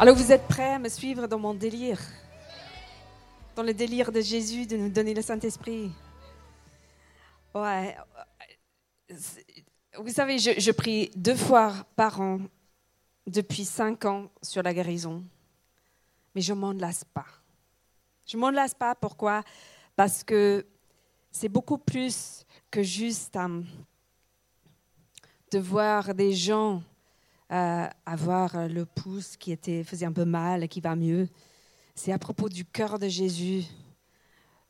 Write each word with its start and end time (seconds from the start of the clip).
Alors 0.00 0.16
vous 0.16 0.32
êtes 0.32 0.48
prêts 0.48 0.72
à 0.72 0.78
me 0.78 0.88
suivre 0.88 1.26
dans 1.26 1.38
mon 1.38 1.52
délire? 1.52 2.00
Dans 3.54 3.62
le 3.62 3.74
délire 3.74 4.10
de 4.10 4.22
Jésus 4.22 4.66
de 4.66 4.78
nous 4.78 4.88
donner 4.88 5.12
le 5.12 5.20
Saint-Esprit? 5.20 5.92
Ouais. 7.54 7.94
Vous 9.98 10.08
savez, 10.08 10.38
je, 10.38 10.70
prie 10.70 11.10
deux 11.14 11.36
fois 11.36 11.74
par 11.96 12.18
an 12.18 12.40
depuis 13.26 13.66
cinq 13.66 14.06
ans 14.06 14.30
sur 14.40 14.62
la 14.62 14.72
guérison. 14.72 15.22
Mais 16.34 16.40
je 16.40 16.54
m'en 16.54 16.72
lasse 16.72 17.04
pas. 17.04 17.26
Je 18.24 18.38
m'en 18.38 18.48
lasse 18.48 18.72
pas. 18.72 18.94
Pourquoi? 18.94 19.42
Parce 19.96 20.24
que 20.24 20.64
c'est 21.30 21.50
beaucoup 21.50 21.76
plus 21.76 22.46
que 22.70 22.82
juste 22.82 23.36
um, 23.36 23.66
de 25.52 25.58
voir 25.58 26.14
des 26.14 26.32
gens 26.32 26.82
euh, 27.52 27.86
avoir 28.06 28.68
le 28.68 28.84
pouce 28.84 29.36
qui 29.36 29.52
était, 29.52 29.84
faisait 29.84 30.06
un 30.06 30.12
peu 30.12 30.24
mal 30.24 30.62
et 30.62 30.68
qui 30.68 30.80
va 30.80 30.94
mieux. 30.96 31.28
C'est 31.94 32.12
à 32.12 32.18
propos 32.18 32.48
du 32.48 32.64
cœur 32.64 32.98
de 32.98 33.08
Jésus 33.08 33.64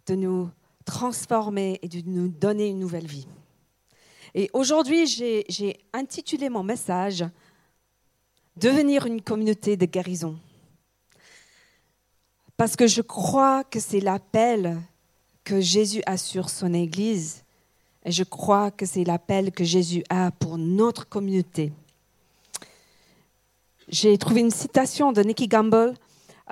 de 0.06 0.14
nous 0.14 0.50
transformer 0.84 1.78
et 1.82 1.88
de 1.88 2.02
nous 2.08 2.28
donner 2.28 2.68
une 2.68 2.78
nouvelle 2.78 3.06
vie. 3.06 3.28
Et 4.34 4.50
aujourd'hui, 4.52 5.06
j'ai 5.06 5.76
intitulé 5.92 6.48
mon 6.48 6.62
message 6.62 7.24
Devenir 8.56 9.06
une 9.06 9.22
communauté 9.22 9.76
de 9.76 9.86
guérison. 9.86 10.38
Parce 12.56 12.76
que 12.76 12.86
je 12.86 13.00
crois 13.00 13.64
que 13.64 13.80
c'est 13.80 14.00
l'appel 14.00 14.78
que 15.44 15.60
Jésus 15.60 16.02
a 16.04 16.18
sur 16.18 16.50
son 16.50 16.74
Église. 16.74 17.44
Et 18.04 18.10
je 18.10 18.24
crois 18.24 18.70
que 18.70 18.84
c'est 18.84 19.04
l'appel 19.04 19.50
que 19.52 19.64
Jésus 19.64 20.02
a 20.10 20.30
pour 20.32 20.58
notre 20.58 21.08
communauté. 21.08 21.72
J'ai 23.92 24.16
trouvé 24.18 24.40
une 24.40 24.52
citation 24.52 25.10
de 25.10 25.20
Nicky 25.20 25.48
Gamble. 25.48 25.94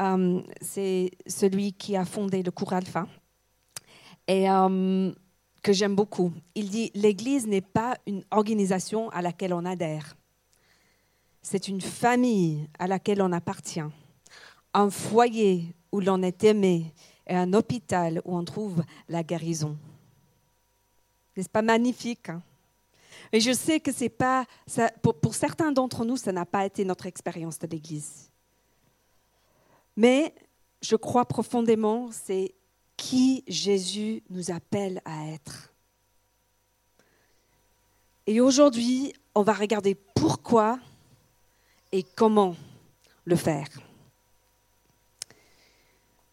Euh, 0.01 0.43
c'est 0.61 1.13
celui 1.29 1.73
qui 1.73 1.95
a 1.95 2.05
fondé 2.05 2.43
le 2.43 2.51
cours 2.51 2.73
Alpha. 2.73 3.07
Et 4.27 4.51
euh, 4.51 5.13
que 5.63 5.73
j'aime 5.73 5.95
beaucoup. 5.95 6.33
Il 6.57 6.69
dit 6.69 6.91
L'Église 6.97 7.47
n'est 7.47 7.61
pas 7.61 7.97
une 8.09 8.25
organisation 8.33 9.09
à 9.11 9.23
laquelle 9.23 9.55
on 9.55 9.65
adhère. 9.65 10.17
C'est 11.41 11.69
une 11.69 11.81
famille 11.81 12.69
à 12.77 12.89
laquelle 12.89 13.23
on 13.23 13.31
appartient. 13.31 13.87
Un 14.75 14.91
foyer 14.91 15.77
où 15.93 16.01
l'on 16.01 16.21
est 16.23 16.43
aimé 16.43 16.93
et 17.29 17.37
un 17.37 17.53
hôpital 17.53 18.21
où 18.25 18.37
on 18.37 18.45
trouve 18.45 18.83
la 19.09 19.23
guérison. 19.23 19.79
N'est-ce 21.37 21.49
pas 21.49 21.63
magnifique 21.63 22.31
hein? 22.31 22.43
Et 23.33 23.41
je 23.41 23.53
sais 23.53 23.81
que 23.81 23.93
c'est 23.93 24.09
pas, 24.09 24.47
pour, 25.03 25.15
pour 25.21 25.35
certains 25.35 25.73
d'entre 25.73 26.05
nous, 26.05 26.17
ça 26.17 26.33
n'a 26.33 26.47
pas 26.47 26.65
été 26.65 26.85
notre 26.85 27.07
expérience 27.07 27.59
de 27.59 27.67
l'Église. 27.67 28.31
Mais 29.97 30.35
je 30.81 30.97
crois 30.97 31.27
profondément, 31.27 32.11
c'est 32.13 32.55
qui 32.97 33.45
Jésus 33.47 34.23
nous 34.31 34.51
appelle 34.51 35.01
à 35.05 35.29
être. 35.29 35.73
Et 38.27 38.41
aujourd'hui, 38.41 39.15
on 39.35 39.43
va 39.43 39.53
regarder 39.53 39.95
pourquoi 39.95 40.79
et 41.93 42.03
comment 42.03 42.55
le 43.25 43.37
faire. 43.37 43.69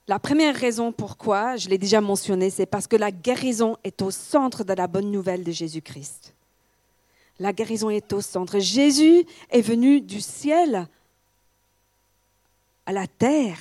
La 0.08 0.20
première 0.20 0.56
raison 0.56 0.92
pourquoi, 0.92 1.56
je 1.56 1.68
l'ai 1.68 1.80
déjà 1.80 2.02
mentionné, 2.02 2.52
c'est 2.52 2.68
parce 2.68 2.86
que 2.86 2.96
la 2.96 3.12
guérison 3.12 3.78
est 3.84 4.02
au 4.04 4.12
centre 4.12 4.64
de 4.64 4.74
la 4.74 4.86
bonne 4.86 5.10
nouvelle 5.10 5.44
de 5.44 5.52
Jésus-Christ. 5.52 6.35
La 7.40 7.52
guérison 7.52 7.90
est 7.90 8.14
au 8.14 8.22
centre. 8.22 8.60
Jésus 8.60 9.26
est 9.50 9.62
venu 9.62 10.02
du 10.02 10.22
ciel 10.22 10.88
à 12.86 12.94
la 12.94 13.08
terre. 13.08 13.60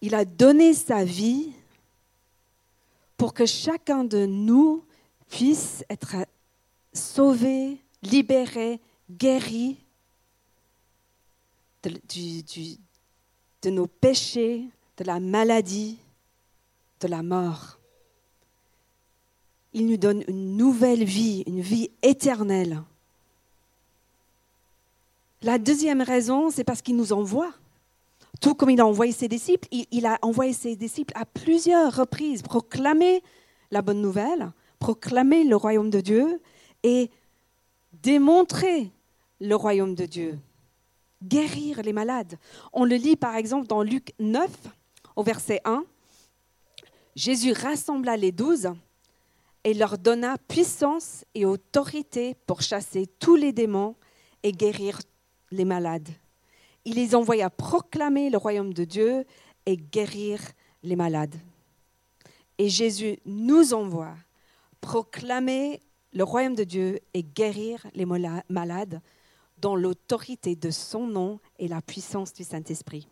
Il 0.00 0.14
a 0.14 0.24
donné 0.24 0.72
sa 0.72 1.04
vie 1.04 1.52
pour 3.16 3.34
que 3.34 3.44
chacun 3.44 4.04
de 4.04 4.24
nous 4.24 4.82
puisse 5.28 5.84
être 5.90 6.16
sauvé, 6.92 7.78
libéré, 8.02 8.80
guéri 9.10 9.76
de, 11.82 13.70
nos 13.70 13.86
péchés, 13.86 14.64
de 14.96 15.04
la 15.04 15.20
maladie, 15.20 15.98
de 17.00 17.08
la 17.08 17.22
mort 17.22 17.79
il 19.72 19.86
nous 19.86 19.96
donne 19.96 20.24
une 20.28 20.56
nouvelle 20.56 21.04
vie, 21.04 21.44
une 21.46 21.60
vie 21.60 21.90
éternelle. 22.02 22.82
La 25.42 25.58
deuxième 25.58 26.02
raison, 26.02 26.50
c'est 26.50 26.64
parce 26.64 26.82
qu'il 26.82 26.96
nous 26.96 27.12
envoie. 27.12 27.52
Tout 28.40 28.54
comme 28.54 28.70
il 28.70 28.80
a 28.80 28.86
envoyé 28.86 29.12
ses 29.12 29.28
disciples, 29.28 29.68
il, 29.70 30.06
a 30.06 30.18
envoyé 30.22 30.52
ses 30.52 30.76
disciples 30.76 31.12
à 31.16 31.24
plusieurs 31.24 31.94
reprises 31.94 32.42
proclamer 32.42 33.22
la 33.70 33.82
bonne 33.82 34.00
nouvelle, 34.00 34.52
proclamer 34.78 35.44
le 35.44 35.56
royaume 35.56 35.90
de 35.90 36.00
Dieu 36.00 36.40
et 36.82 37.10
démontrer 37.92 38.90
le 39.40 39.54
royaume 39.54 39.94
de 39.94 40.06
Dieu, 40.06 40.38
guérir 41.22 41.82
les 41.82 41.92
malades. 41.92 42.38
On 42.72 42.84
le 42.84 42.96
lit 42.96 43.16
par 43.16 43.36
exemple 43.36 43.66
dans 43.66 43.82
Luc 43.82 44.14
9, 44.18 44.50
au 45.16 45.22
verset 45.22 45.60
1. 45.64 45.84
Jésus 47.14 47.52
rassembla 47.52 48.16
les 48.16 48.32
douze 48.32 48.70
et 49.64 49.74
leur 49.74 49.98
donna 49.98 50.36
puissance 50.48 51.24
et 51.34 51.44
autorité 51.44 52.34
pour 52.46 52.62
chasser 52.62 53.06
tous 53.18 53.36
les 53.36 53.52
démons 53.52 53.96
et 54.42 54.52
guérir 54.52 55.00
les 55.50 55.64
malades. 55.64 56.08
Il 56.84 56.94
les 56.94 57.14
envoya 57.14 57.50
proclamer 57.50 58.30
le 58.30 58.38
royaume 58.38 58.72
de 58.72 58.84
Dieu 58.84 59.24
et 59.66 59.76
guérir 59.76 60.40
les 60.82 60.96
malades. 60.96 61.34
Et 62.58 62.68
Jésus 62.68 63.18
nous 63.26 63.74
envoie 63.74 64.14
proclamer 64.80 65.80
le 66.12 66.24
royaume 66.24 66.54
de 66.54 66.64
Dieu 66.64 67.00
et 67.14 67.22
guérir 67.22 67.86
les 67.94 68.06
malades 68.48 69.00
dans 69.58 69.76
l'autorité 69.76 70.56
de 70.56 70.70
son 70.70 71.06
nom 71.06 71.38
et 71.58 71.68
la 71.68 71.82
puissance 71.82 72.32
du 72.32 72.44
Saint-Esprit. 72.44 73.06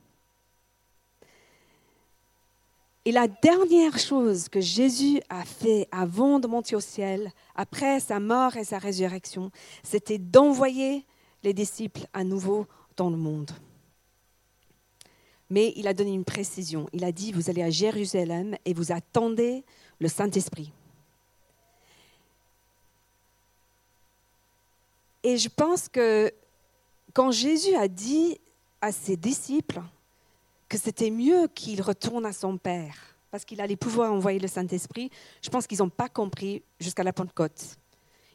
Et 3.08 3.12
la 3.12 3.26
dernière 3.26 3.98
chose 3.98 4.50
que 4.50 4.60
Jésus 4.60 5.22
a 5.30 5.42
fait 5.42 5.88
avant 5.90 6.40
de 6.40 6.46
monter 6.46 6.76
au 6.76 6.80
ciel, 6.80 7.32
après 7.54 8.00
sa 8.00 8.20
mort 8.20 8.58
et 8.58 8.64
sa 8.64 8.76
résurrection, 8.76 9.50
c'était 9.82 10.18
d'envoyer 10.18 11.06
les 11.42 11.54
disciples 11.54 12.06
à 12.12 12.22
nouveau 12.22 12.66
dans 12.98 13.08
le 13.08 13.16
monde. 13.16 13.50
Mais 15.48 15.72
il 15.76 15.88
a 15.88 15.94
donné 15.94 16.12
une 16.12 16.26
précision. 16.26 16.86
Il 16.92 17.02
a 17.02 17.10
dit, 17.10 17.32
vous 17.32 17.48
allez 17.48 17.62
à 17.62 17.70
Jérusalem 17.70 18.56
et 18.66 18.74
vous 18.74 18.92
attendez 18.92 19.64
le 20.00 20.08
Saint-Esprit. 20.08 20.70
Et 25.22 25.38
je 25.38 25.48
pense 25.48 25.88
que 25.88 26.30
quand 27.14 27.30
Jésus 27.30 27.74
a 27.74 27.88
dit 27.88 28.38
à 28.82 28.92
ses 28.92 29.16
disciples, 29.16 29.80
que 30.68 30.78
c'était 30.78 31.10
mieux 31.10 31.48
qu'il 31.54 31.82
retourne 31.82 32.26
à 32.26 32.32
son 32.32 32.58
Père, 32.58 32.94
parce 33.30 33.44
qu'il 33.44 33.60
allait 33.60 33.76
pouvoir 33.76 34.12
envoyer 34.12 34.38
le 34.38 34.48
Saint-Esprit. 34.48 35.10
Je 35.42 35.48
pense 35.48 35.66
qu'ils 35.66 35.78
n'ont 35.78 35.88
pas 35.88 36.08
compris 36.08 36.62
jusqu'à 36.80 37.02
la 37.02 37.12
Pentecôte. 37.12 37.76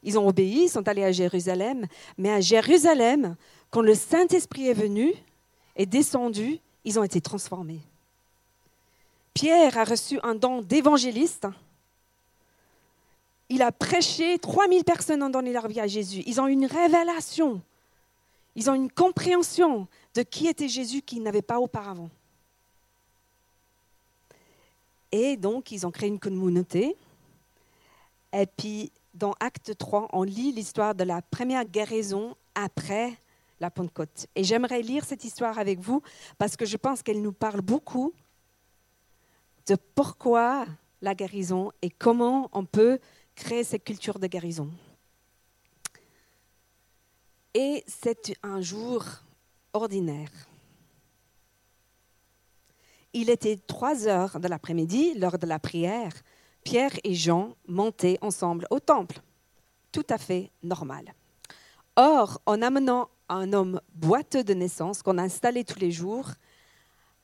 Ils 0.01 0.17
ont 0.17 0.27
obéi, 0.27 0.63
ils 0.63 0.69
sont 0.69 0.87
allés 0.87 1.03
à 1.03 1.11
Jérusalem, 1.11 1.85
mais 2.17 2.31
à 2.31 2.41
Jérusalem, 2.41 3.35
quand 3.69 3.81
le 3.81 3.95
Saint-Esprit 3.95 4.67
est 4.67 4.73
venu, 4.73 5.13
est 5.75 5.85
descendu, 5.85 6.59
ils 6.83 6.99
ont 6.99 7.03
été 7.03 7.21
transformés. 7.21 7.81
Pierre 9.33 9.77
a 9.77 9.83
reçu 9.83 10.19
un 10.23 10.35
don 10.35 10.61
d'évangéliste. 10.61 11.47
Il 13.49 13.61
a 13.61 13.71
prêché, 13.71 14.37
3000 14.37 14.83
personnes 14.83 15.23
ont 15.23 15.29
donné 15.29 15.53
leur 15.53 15.67
vie 15.67 15.79
à 15.79 15.87
Jésus. 15.87 16.23
Ils 16.25 16.39
ont 16.39 16.47
une 16.47 16.65
révélation. 16.65 17.61
Ils 18.55 18.69
ont 18.69 18.75
une 18.75 18.91
compréhension 18.91 19.87
de 20.13 20.21
qui 20.21 20.47
était 20.47 20.67
Jésus 20.67 21.01
qu'ils 21.01 21.23
n'avaient 21.23 21.41
pas 21.41 21.59
auparavant. 21.59 22.09
Et 25.13 25.37
donc, 25.37 25.71
ils 25.71 25.85
ont 25.85 25.91
créé 25.91 26.09
une 26.09 26.19
communauté. 26.19 26.97
Et 28.33 28.47
puis, 28.47 28.91
dans 29.13 29.33
Acte 29.39 29.77
3, 29.77 30.09
on 30.11 30.23
lit 30.23 30.51
l'histoire 30.51 30.95
de 30.95 31.03
la 31.03 31.21
première 31.21 31.65
guérison 31.65 32.35
après 32.55 33.13
la 33.59 33.69
Pentecôte. 33.69 34.25
Et 34.35 34.43
j'aimerais 34.43 34.81
lire 34.81 35.05
cette 35.05 35.23
histoire 35.23 35.59
avec 35.59 35.79
vous 35.79 36.01
parce 36.39 36.57
que 36.57 36.65
je 36.65 36.77
pense 36.77 37.03
qu'elle 37.03 37.21
nous 37.21 37.31
parle 37.31 37.61
beaucoup 37.61 38.11
de 39.67 39.77
pourquoi 39.93 40.65
la 41.03 41.13
guérison 41.13 41.71
et 41.83 41.91
comment 41.91 42.49
on 42.51 42.65
peut 42.65 42.97
créer 43.35 43.63
cette 43.63 43.83
culture 43.83 44.17
de 44.17 44.25
guérison. 44.25 44.71
Et 47.53 47.83
c'est 47.85 48.33
un 48.41 48.61
jour 48.61 49.05
ordinaire. 49.73 50.31
Il 53.13 53.29
était 53.29 53.57
trois 53.67 54.07
heures 54.07 54.39
de 54.39 54.47
l'après-midi, 54.47 55.13
lors 55.15 55.37
de 55.37 55.45
la 55.45 55.59
prière. 55.59 56.11
Pierre 56.63 56.93
et 57.03 57.13
Jean 57.13 57.55
montaient 57.67 58.17
ensemble 58.21 58.65
au 58.71 58.79
temple. 58.79 59.19
Tout 59.91 60.05
à 60.09 60.17
fait 60.17 60.51
normal. 60.63 61.13
Or, 61.95 62.41
en 62.47 62.61
amenant 62.61 63.09
un 63.29 63.53
homme 63.53 63.79
boiteux 63.93 64.43
de 64.43 64.53
naissance 64.53 65.03
qu'on 65.03 65.17
installait 65.17 65.63
tous 65.63 65.79
les 65.79 65.91
jours 65.91 66.31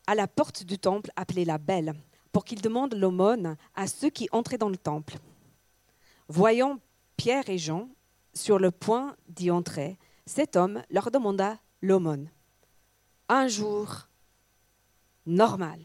à 0.06 0.16
la 0.16 0.28
porte 0.28 0.64
du 0.64 0.78
temple 0.78 1.12
appelée 1.16 1.46
la 1.46 1.58
Belle, 1.58 1.94
pour 2.32 2.46
qu'il 2.46 2.62
demande 2.62 2.94
l'aumône 2.94 3.58
à 3.76 3.88
ceux 3.88 4.10
qui 4.10 4.28
entraient 4.32 4.58
dans 4.58 4.70
le 4.70 4.78
temple. 4.78 5.18
Voyant 6.28 6.80
Pierre 7.18 7.50
et 7.50 7.58
Jean 7.58 7.90
sur 8.34 8.60
le 8.60 8.70
point 8.72 9.16
d'y 9.28 9.50
entrer, 9.50 9.98
cet 10.26 10.56
homme 10.56 10.84
leur 10.92 11.10
demanda 11.10 11.58
l'aumône. 11.82 12.30
Un 13.28 13.48
jour 13.48 14.09
normal, 15.30 15.80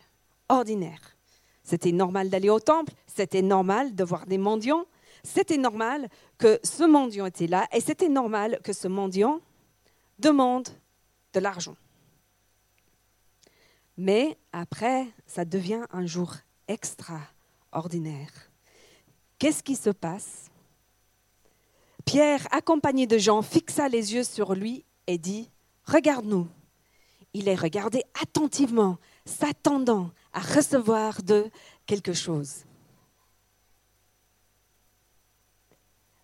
ordinaire. 0.49 1.17
C'était 1.63 1.93
normal 1.93 2.29
d'aller 2.29 2.51
au 2.51 2.61
temple, 2.61 2.93
c'était 3.07 3.43
normal 3.43 3.95
de 3.95 4.05
voir 4.05 4.27
des 4.27 4.39
mendiants, 4.39 4.85
c'était 5.23 5.57
normal 5.57 6.09
que 6.37 6.61
ce 6.63 6.85
mendiant 6.85 7.27
était 7.27 7.47
là 7.47 7.67
et 7.73 7.81
c'était 7.81 8.09
normal 8.09 8.61
que 8.63 8.73
ce 8.73 8.89
mendiant 8.89 9.41
demande 10.19 10.69
de 11.33 11.41
l'argent. 11.41 11.77
Mais 13.97 14.37
après, 14.53 15.07
ça 15.27 15.45
devient 15.45 15.85
un 15.93 16.05
jour 16.05 16.35
extraordinaire. 16.69 18.31
Qu'est-ce 19.39 19.63
qui 19.63 19.77
se 19.77 19.91
passe? 19.91 20.51
Pierre, 22.05 22.47
accompagné 22.51 23.07
de 23.07 23.19
Jean, 23.19 23.41
fixa 23.41 23.89
les 23.89 24.15
yeux 24.15 24.25
sur 24.25 24.55
lui 24.55 24.85
et 25.07 25.17
dit, 25.17 25.51
Regarde-nous. 25.87 26.49
Il 27.33 27.47
les 27.47 27.57
regardait 27.57 28.05
attentivement, 28.23 28.99
s'attendant 29.25 30.11
à 30.33 30.41
recevoir 30.41 31.23
de 31.23 31.51
quelque 31.87 32.13
chose. 32.13 32.65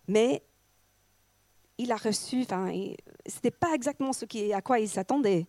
Mais 0.07 0.43
il 1.77 1.91
a 1.91 1.95
reçu, 1.95 2.41
enfin, 2.41 2.71
ce 3.25 3.35
n'était 3.35 3.51
pas 3.51 3.73
exactement 3.73 4.13
ce 4.13 4.25
à 4.53 4.61
quoi 4.61 4.79
il 4.79 4.89
s'attendait. 4.89 5.47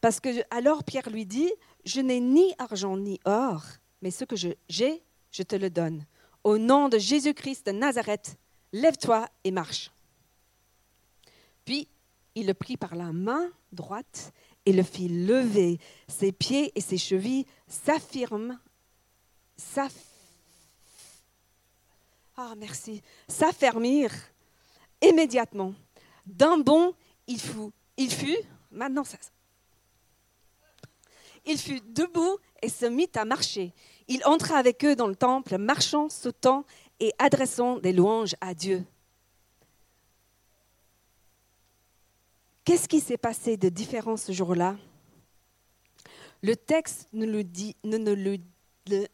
Parce 0.00 0.20
que 0.20 0.28
alors 0.50 0.84
Pierre 0.84 1.10
lui 1.10 1.26
dit, 1.26 1.52
je 1.84 2.00
n'ai 2.00 2.20
ni 2.20 2.54
argent 2.58 2.96
ni 2.96 3.20
or, 3.24 3.62
mais 4.02 4.10
ce 4.10 4.24
que 4.24 4.36
j'ai, 4.36 5.02
je 5.30 5.42
te 5.42 5.56
le 5.56 5.70
donne. 5.70 6.06
Au 6.44 6.58
nom 6.58 6.88
de 6.88 6.98
Jésus-Christ 6.98 7.66
de 7.66 7.72
Nazareth, 7.72 8.36
lève-toi 8.72 9.28
et 9.44 9.50
marche. 9.50 9.90
Puis 11.64 11.88
il 12.34 12.46
le 12.46 12.54
prit 12.54 12.76
par 12.76 12.94
la 12.94 13.12
main 13.12 13.50
droite 13.72 14.32
et 14.66 14.72
le 14.72 14.82
fit 14.82 15.08
lever. 15.08 15.78
Ses 16.08 16.32
pieds 16.32 16.72
et 16.74 16.80
ses 16.80 16.98
chevilles 16.98 17.46
s'affirment, 17.68 18.58
ah, 22.36 22.54
merci, 22.58 23.02
s'affermirent 23.28 24.14
immédiatement. 25.00 25.72
D'un 26.26 26.58
bond, 26.58 26.94
il 27.26 27.40
fut, 27.40 27.70
il 27.96 28.12
fut, 28.12 28.36
maintenant 28.70 29.04
ça, 29.04 29.16
il 31.46 31.58
fut 31.58 31.80
debout 31.80 32.38
et 32.60 32.68
se 32.68 32.86
mit 32.86 33.08
à 33.14 33.24
marcher. 33.24 33.72
Il 34.08 34.24
entra 34.24 34.58
avec 34.58 34.84
eux 34.84 34.96
dans 34.96 35.06
le 35.06 35.16
temple, 35.16 35.56
marchant, 35.58 36.08
sautant 36.08 36.64
et 37.00 37.12
adressant 37.18 37.78
des 37.78 37.92
louanges 37.92 38.34
à 38.40 38.52
Dieu. 38.52 38.84
Qu'est-ce 42.66 42.88
qui 42.88 42.98
s'est 42.98 43.16
passé 43.16 43.56
de 43.56 43.68
différent 43.68 44.16
ce 44.16 44.32
jour-là? 44.32 44.76
Le 46.42 46.56
texte 46.56 47.08
ne 47.12 47.24
le 47.24 47.44
dit, 47.44 47.76
ne, 47.84 47.96
le, 47.96 48.38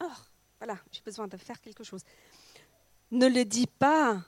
oh, 0.03 0.07
voilà, 0.59 0.79
j'ai 0.91 1.03
besoin 1.03 1.29
de 1.29 1.37
faire 1.37 1.61
quelque 1.61 1.85
chose. 1.85 2.01
Ne 3.11 3.29
le 3.29 3.45
dit 3.45 3.67
pas 3.67 4.25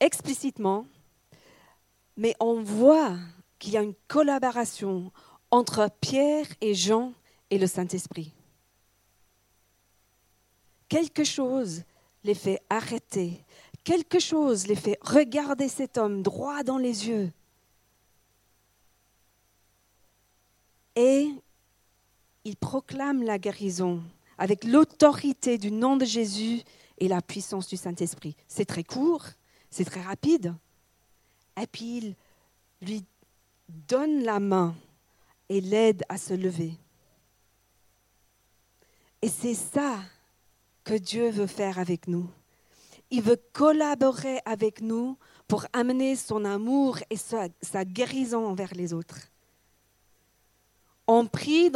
explicitement, 0.00 0.86
mais 2.16 2.34
on 2.40 2.62
voit 2.62 3.18
qu'il 3.58 3.74
y 3.74 3.76
a 3.76 3.82
une 3.82 3.94
collaboration 4.08 5.12
entre 5.50 5.90
Pierre 6.00 6.46
et 6.62 6.74
Jean 6.74 7.12
et 7.50 7.58
le 7.58 7.66
Saint-Esprit. 7.66 8.32
Quelque 10.88 11.24
chose 11.24 11.82
les 12.24 12.34
fait 12.34 12.62
arrêter, 12.70 13.44
quelque 13.84 14.18
chose 14.18 14.66
les 14.66 14.76
fait 14.76 14.98
regarder 15.02 15.68
cet 15.68 15.98
homme 15.98 16.22
droit 16.22 16.62
dans 16.62 16.78
les 16.78 17.08
yeux. 17.08 17.30
Et 20.96 21.30
il 22.44 22.56
proclame 22.56 23.22
la 23.22 23.38
guérison 23.38 24.02
avec 24.38 24.64
l'autorité 24.64 25.58
du 25.58 25.70
nom 25.70 25.96
de 25.96 26.04
Jésus 26.04 26.62
et 26.98 27.08
la 27.08 27.22
puissance 27.22 27.68
du 27.68 27.76
Saint-Esprit. 27.76 28.36
C'est 28.48 28.64
très 28.64 28.84
court, 28.84 29.24
c'est 29.70 29.84
très 29.84 30.02
rapide. 30.02 30.54
Et 31.60 31.66
puis 31.66 31.98
il 31.98 32.16
lui 32.80 33.04
donne 33.68 34.22
la 34.22 34.40
main 34.40 34.74
et 35.48 35.60
l'aide 35.60 36.02
à 36.08 36.18
se 36.18 36.34
lever. 36.34 36.74
Et 39.20 39.28
c'est 39.28 39.54
ça 39.54 40.00
que 40.84 40.94
Dieu 40.94 41.30
veut 41.30 41.46
faire 41.46 41.78
avec 41.78 42.08
nous. 42.08 42.28
Il 43.10 43.22
veut 43.22 43.40
collaborer 43.52 44.40
avec 44.44 44.80
nous 44.80 45.16
pour 45.46 45.66
amener 45.72 46.16
son 46.16 46.44
amour 46.44 46.98
et 47.10 47.16
sa, 47.16 47.84
guérison 47.84 48.46
envers 48.46 48.72
les 48.74 48.92
autres. 48.92 49.18
On 51.06 51.26
prie 51.26 51.70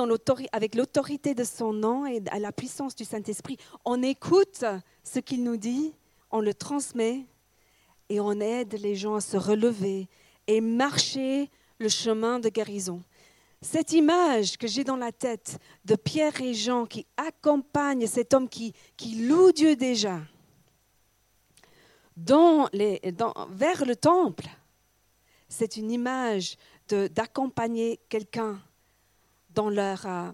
avec 0.52 0.74
l'autorité 0.74 1.34
de 1.34 1.44
son 1.44 1.72
nom 1.72 2.06
et 2.06 2.22
à 2.30 2.38
la 2.38 2.52
puissance 2.52 2.94
du 2.94 3.04
Saint-Esprit. 3.04 3.56
On 3.84 4.02
écoute 4.02 4.64
ce 5.02 5.18
qu'il 5.18 5.42
nous 5.42 5.56
dit, 5.56 5.92
on 6.30 6.40
le 6.40 6.54
transmet 6.54 7.24
et 8.08 8.20
on 8.20 8.40
aide 8.40 8.74
les 8.74 8.94
gens 8.94 9.16
à 9.16 9.20
se 9.20 9.36
relever 9.36 10.08
et 10.46 10.60
marcher 10.60 11.50
le 11.78 11.88
chemin 11.88 12.38
de 12.38 12.48
guérison. 12.48 13.02
Cette 13.62 13.92
image 13.92 14.58
que 14.58 14.68
j'ai 14.68 14.84
dans 14.84 14.96
la 14.96 15.10
tête 15.10 15.58
de 15.84 15.96
Pierre 15.96 16.40
et 16.40 16.54
Jean 16.54 16.86
qui 16.86 17.04
accompagnent 17.16 18.06
cet 18.06 18.32
homme 18.32 18.48
qui, 18.48 18.74
loue 19.00 19.50
Dieu 19.50 19.74
déjà 19.76 20.20
dans 22.16 22.68
vers 23.50 23.84
le 23.84 23.94
temple, 23.94 24.46
c'est 25.48 25.76
une 25.76 25.90
image 25.90 26.56
d'accompagner 26.88 27.98
quelqu'un 28.08 28.58
dans 29.56 29.70
leur 29.70 30.06
euh. 30.06 30.30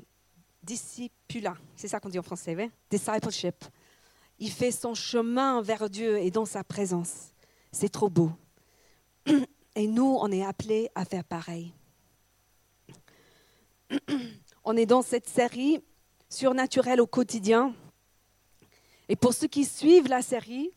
C'est 1.76 1.88
ça 1.88 1.98
qu'on 1.98 2.08
dit 2.08 2.18
en 2.18 2.22
français, 2.22 2.54
oui? 2.54 2.70
Discipleship. 2.88 3.64
Il 4.38 4.50
fait 4.50 4.70
son 4.70 4.94
chemin 4.94 5.60
vers 5.60 5.90
Dieu 5.90 6.18
et 6.18 6.30
dans 6.30 6.44
sa 6.44 6.62
présence. 6.62 7.32
C'est 7.72 7.88
trop 7.88 8.08
beau. 8.08 8.30
Et 9.74 9.86
nous, 9.86 10.18
on 10.20 10.30
est 10.30 10.44
appelés 10.44 10.90
à 10.94 11.04
faire 11.04 11.24
pareil. 11.24 11.72
On 14.64 14.76
est 14.76 14.86
dans 14.86 15.02
cette 15.02 15.28
série 15.28 15.82
surnaturelle 16.28 17.00
au 17.00 17.06
quotidien. 17.06 17.74
Et 19.08 19.16
pour 19.16 19.32
ceux 19.32 19.48
qui 19.48 19.64
suivent 19.64 20.08
la 20.08 20.22
série, 20.22 20.70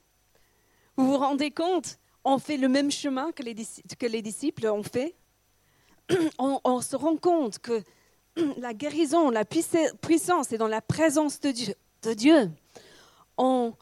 vous 0.96 1.08
vous 1.08 1.18
rendez 1.18 1.52
compte, 1.52 2.00
on 2.24 2.40
fait 2.40 2.58
le 2.58 2.70
même 2.70 2.90
chemin 2.90 3.32
que 3.34 3.44
les 3.44 4.22
disciples 4.22 4.68
ont 4.68 4.82
fait. 4.82 5.16
On, 6.40 6.82
se 6.82 6.96
rend 6.96 7.18
compte 7.18 7.60
que 7.60 7.84
la 8.58 8.74
guérison, 8.74 9.30
la 9.30 9.46
puissance 9.46 10.52
est 10.52 10.58
dans 10.58 10.68
la 10.68 10.82
présence 10.82 11.40
de 11.40 12.14
Dieu. 12.14 12.52
On, 13.38 13.74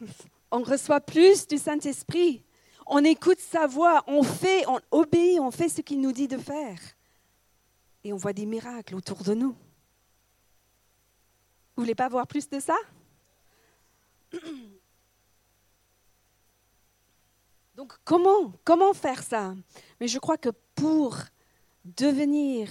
on 0.50 0.62
reçoit 0.62 1.00
plus 1.00 1.46
du 1.46 1.58
Saint-Esprit. 1.58 2.42
On 2.86 3.04
écoute 3.04 3.38
sa 3.38 3.66
voix, 3.66 4.02
on 4.06 4.22
fait, 4.22 4.66
on 4.66 4.80
obéit, 4.90 5.38
on 5.40 5.50
fait 5.50 5.68
ce 5.68 5.80
qu'il 5.80 6.00
nous 6.00 6.12
dit 6.12 6.28
de 6.28 6.38
faire 6.38 6.78
et 8.02 8.12
on 8.12 8.16
voit 8.16 8.32
des 8.32 8.46
miracles 8.46 8.94
autour 8.94 9.22
de 9.22 9.34
nous. 9.34 9.50
Vous 11.76 11.82
voulez 11.84 11.94
pas 11.94 12.08
voir 12.08 12.26
plus 12.26 12.48
de 12.48 12.58
ça? 12.60 12.76
Donc 17.74 17.94
comment 18.04 18.52
comment 18.64 18.92
faire 18.92 19.22
ça? 19.22 19.54
Mais 20.00 20.08
je 20.08 20.18
crois 20.18 20.36
que 20.36 20.50
pour 20.74 21.16
devenir 21.84 22.68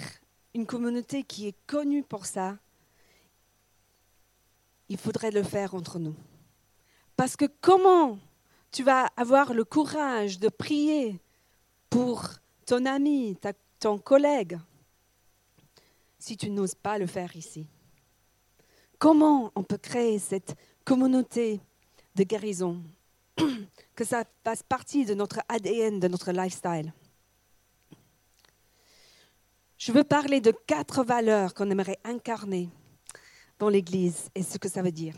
une 0.54 0.66
communauté 0.66 1.24
qui 1.24 1.48
est 1.48 1.56
connue 1.68 2.04
pour 2.04 2.26
ça, 2.26 2.58
il 4.90 4.98
faudrait 4.98 5.32
le 5.32 5.44
faire 5.44 5.76
entre 5.76 6.00
nous. 6.00 6.16
Parce 7.16 7.36
que 7.36 7.46
comment 7.62 8.18
tu 8.72 8.84
vas 8.84 9.08
avoir 9.18 9.54
le 9.54 9.64
courage 9.64 10.40
de 10.40 10.50
prier 10.50 11.20
pour 11.90 12.26
ton 12.66 12.86
ami, 12.86 13.38
ton 13.80 13.98
collègue, 13.98 14.60
si 16.18 16.38
tu 16.38 16.50
n'oses 16.50 16.76
pas 16.76 16.98
le 16.98 17.08
faire 17.08 17.36
ici? 17.36 17.66
Comment 18.98 19.52
on 19.56 19.64
peut 19.64 19.78
créer 19.78 20.20
cette 20.20 20.56
communauté 20.84 21.62
de 22.16 22.24
guérison? 22.24 22.82
Que 23.96 24.06
ça 24.06 24.24
fasse 24.46 24.64
partie 24.64 25.04
de 25.04 25.14
notre 25.14 25.42
ADN, 25.50 26.00
de 26.00 26.08
notre 26.08 26.32
lifestyle. 26.32 26.94
Je 29.80 29.94
veux 29.94 30.04
parler 30.04 30.42
de 30.42 30.52
quatre 30.52 31.06
valeurs 31.06 31.54
qu'on 31.54 31.72
aimerait 31.72 32.00
incarner 32.04 32.68
dans 33.60 33.70
l'Église 33.70 34.30
et 34.36 34.44
ce 34.44 34.58
que 34.58 34.68
ça 34.68 34.82
veut 34.82 34.92
dire. 34.92 35.16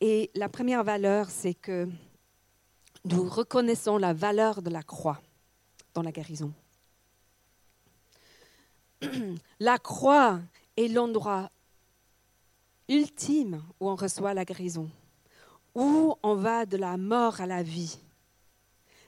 Et 0.00 0.32
la 0.34 0.48
première 0.48 0.82
valeur, 0.82 1.30
c'est 1.30 1.54
que 1.54 1.88
nous 3.04 3.28
reconnaissons 3.28 3.96
la 3.96 4.12
valeur 4.12 4.60
de 4.60 4.70
la 4.70 4.82
croix 4.82 5.22
dans 5.94 6.02
la 6.02 6.10
guérison. 6.10 6.52
La 9.60 9.78
croix 9.78 10.40
est 10.76 10.88
l'endroit 10.88 11.50
ultime 12.88 13.62
où 13.78 13.88
on 13.88 13.94
reçoit 13.94 14.34
la 14.34 14.44
guérison, 14.44 14.90
où 15.74 16.16
on 16.22 16.34
va 16.34 16.66
de 16.66 16.76
la 16.76 16.96
mort 16.96 17.40
à 17.40 17.46
la 17.46 17.62
vie. 17.62 17.98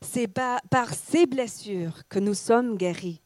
C'est 0.02 0.28
par 0.28 0.94
ces 0.94 1.26
blessures 1.26 2.06
que 2.08 2.18
nous 2.18 2.34
sommes 2.34 2.76
guéris. 2.76 3.20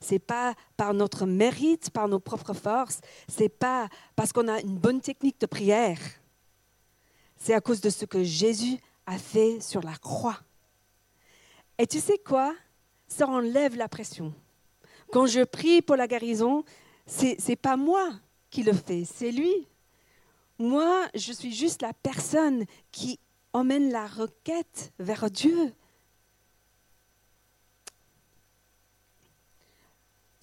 C'est 0.00 0.18
pas 0.18 0.54
par 0.76 0.94
notre 0.94 1.26
mérite, 1.26 1.90
par 1.90 2.08
nos 2.08 2.20
propres 2.20 2.54
forces, 2.54 3.00
c'est 3.28 3.48
pas 3.48 3.88
parce 4.14 4.32
qu'on 4.32 4.48
a 4.48 4.60
une 4.60 4.76
bonne 4.76 5.00
technique 5.00 5.40
de 5.40 5.46
prière. 5.46 5.98
C'est 7.36 7.54
à 7.54 7.60
cause 7.60 7.80
de 7.80 7.90
ce 7.90 8.04
que 8.04 8.22
Jésus 8.22 8.78
a 9.06 9.18
fait 9.18 9.60
sur 9.60 9.82
la 9.82 9.96
croix. 9.96 10.38
Et 11.78 11.86
tu 11.86 12.00
sais 12.00 12.18
quoi? 12.18 12.54
Ça 13.08 13.26
enlève 13.26 13.76
la 13.76 13.88
pression. 13.88 14.32
Quand 15.12 15.26
je 15.26 15.44
prie 15.44 15.82
pour 15.82 15.96
la 15.96 16.08
guérison, 16.08 16.64
c'est 17.06 17.36
n'est 17.48 17.56
pas 17.56 17.76
moi 17.76 18.12
qui 18.50 18.62
le 18.62 18.72
fais, 18.72 19.04
c'est 19.04 19.30
lui. 19.30 19.68
Moi, 20.58 21.06
je 21.14 21.32
suis 21.32 21.54
juste 21.54 21.82
la 21.82 21.92
personne 21.92 22.64
qui 22.90 23.20
emmène 23.52 23.90
la 23.90 24.06
requête 24.06 24.92
vers 24.98 25.30
Dieu. 25.30 25.72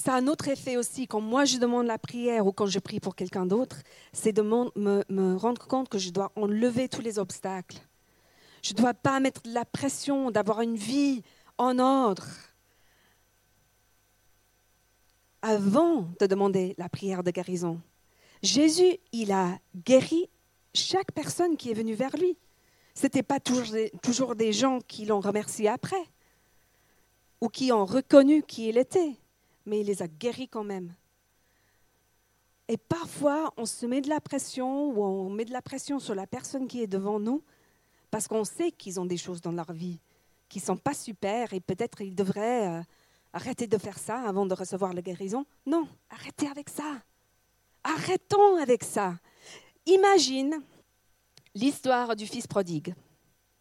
Ça 0.04 0.16
a 0.16 0.18
un 0.18 0.28
autre 0.28 0.50
effet 0.50 0.76
aussi. 0.76 1.08
Quand 1.08 1.22
moi 1.22 1.46
je 1.46 1.58
demande 1.60 1.88
la 1.88 1.98
prière 1.98 2.46
ou 2.46 2.52
quand 2.52 2.66
je 2.66 2.80
prie 2.80 3.00
pour 3.00 3.16
quelqu'un 3.16 3.46
d'autre, 3.46 3.84
c'est 4.12 4.34
de 4.34 4.42
me, 4.42 5.36
rendre 5.38 5.66
compte 5.66 5.88
que 5.88 5.98
je 5.98 6.10
dois 6.10 6.34
enlever 6.36 6.90
tous 6.90 7.00
les 7.00 7.20
obstacles. 7.20 7.78
Je 8.62 8.74
ne 8.74 8.80
dois 8.80 8.94
pas 8.94 9.22
mettre 9.22 9.40
la 9.46 9.64
pression 9.64 10.30
d'avoir 10.30 10.60
une 10.60 10.76
vie 10.76 11.22
en 11.58 11.80
ordre 11.80 12.28
avant 15.42 16.10
de 16.20 16.26
demander 16.26 16.76
la 16.78 16.90
prière 16.90 17.24
de 17.24 17.32
guérison. 17.32 17.80
Jésus, 18.42 18.98
il 19.14 19.32
a 19.32 19.58
guéri 19.86 20.30
chaque 20.74 21.14
personne 21.14 21.56
qui 21.56 21.72
est 21.72 21.76
venue 21.76 21.94
vers 21.94 22.18
lui. 22.18 22.36
Ce 22.94 23.04
n'était 23.04 23.24
pas 23.24 23.40
toujours 23.40 24.36
des 24.36 24.52
gens 24.52 24.80
qui 24.86 25.06
l'ont 25.06 25.22
remercié 25.22 25.70
après 25.70 26.04
ou 27.40 27.48
qui 27.48 27.72
ont 27.72 27.86
reconnu 27.86 28.44
qui 28.44 28.68
il 28.68 28.78
était 28.78 29.16
mais 29.66 29.82
il 29.82 29.88
les 29.88 30.02
a 30.02 30.08
guéris 30.08 30.48
quand 30.48 30.64
même. 30.64 30.94
Et 32.68 32.78
parfois, 32.78 33.54
on 33.58 33.66
se 33.66 33.86
met 33.86 34.02
de 34.02 34.10
la 34.10 34.22
pression 34.22 34.90
ou 34.90 35.04
on 35.04 35.30
met 35.30 35.46
de 35.46 35.52
la 35.52 35.62
pression 35.62 36.00
sur 36.00 36.16
la 36.16 36.28
personne 36.28 36.68
qui 36.68 36.82
est 36.82 36.88
devant 36.88 37.20
nous 37.20 37.44
parce 38.10 38.28
qu'on 38.28 38.46
sait 38.46 38.72
qu'ils 38.72 39.00
ont 39.00 39.06
des 39.06 39.18
choses 39.18 39.42
dans 39.42 39.52
leur 39.52 39.74
vie 39.74 40.00
qui 40.54 40.60
ne 40.60 40.66
sont 40.66 40.78
pas 40.78 40.94
super 40.94 41.52
et 41.54 41.60
peut-être 41.60 42.02
ils 42.02 42.14
devraient 42.14 42.68
euh, 42.68 42.84
arrêter 43.34 43.66
de 43.66 43.78
faire 43.80 43.98
ça 43.98 44.22
avant 44.22 44.46
de 44.46 44.54
recevoir 44.54 44.94
la 44.94 45.02
guérison. 45.02 45.46
Non, 45.66 45.88
arrêtez 46.12 46.48
avec 46.48 46.70
ça. 46.70 47.02
Arrêtons 47.84 48.58
avec 48.62 48.84
ça. 48.84 49.18
Imagine 49.88 50.62
l'histoire 51.56 52.16
du 52.16 52.28
fils 52.28 52.46
prodigue. 52.46 52.94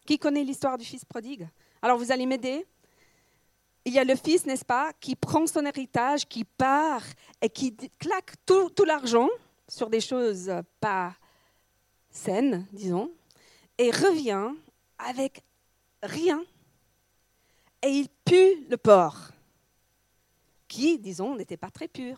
Qui 0.05 0.19
connaît 0.19 0.43
l'histoire 0.43 0.77
du 0.77 0.85
fils 0.85 1.03
prodigue? 1.03 1.49
Alors 1.81 1.97
vous 1.97 2.11
allez 2.11 2.27
m'aider 2.27 2.65
il 3.85 3.93
y 3.93 3.99
a 3.99 4.03
le 4.03 4.15
fils, 4.15 4.45
n'est-ce 4.45 4.65
pas, 4.65 4.91
qui 4.99 5.15
prend 5.15 5.45
son 5.45 5.65
héritage, 5.65 6.25
qui 6.27 6.45
part 6.45 7.03
et 7.41 7.49
qui 7.49 7.75
claque 7.99 8.33
tout, 8.45 8.71
l'argent 8.85 9.29
sur 9.67 9.89
des 9.89 9.99
choses 9.99 10.51
pas 10.79 11.13
saines, 12.09 12.65
disons, 12.71 13.11
et 13.77 13.91
revient 13.91 14.51
avec 14.97 15.41
rien. 16.01 16.43
Et 17.81 17.89
il 17.89 18.07
pue 18.23 18.65
le 18.69 18.77
porc, 18.77 19.31
qui, 20.67 20.97
disons, 20.97 21.35
n'était 21.35 21.57
pas 21.57 21.69
très 21.69 21.87
pur. 21.87 22.17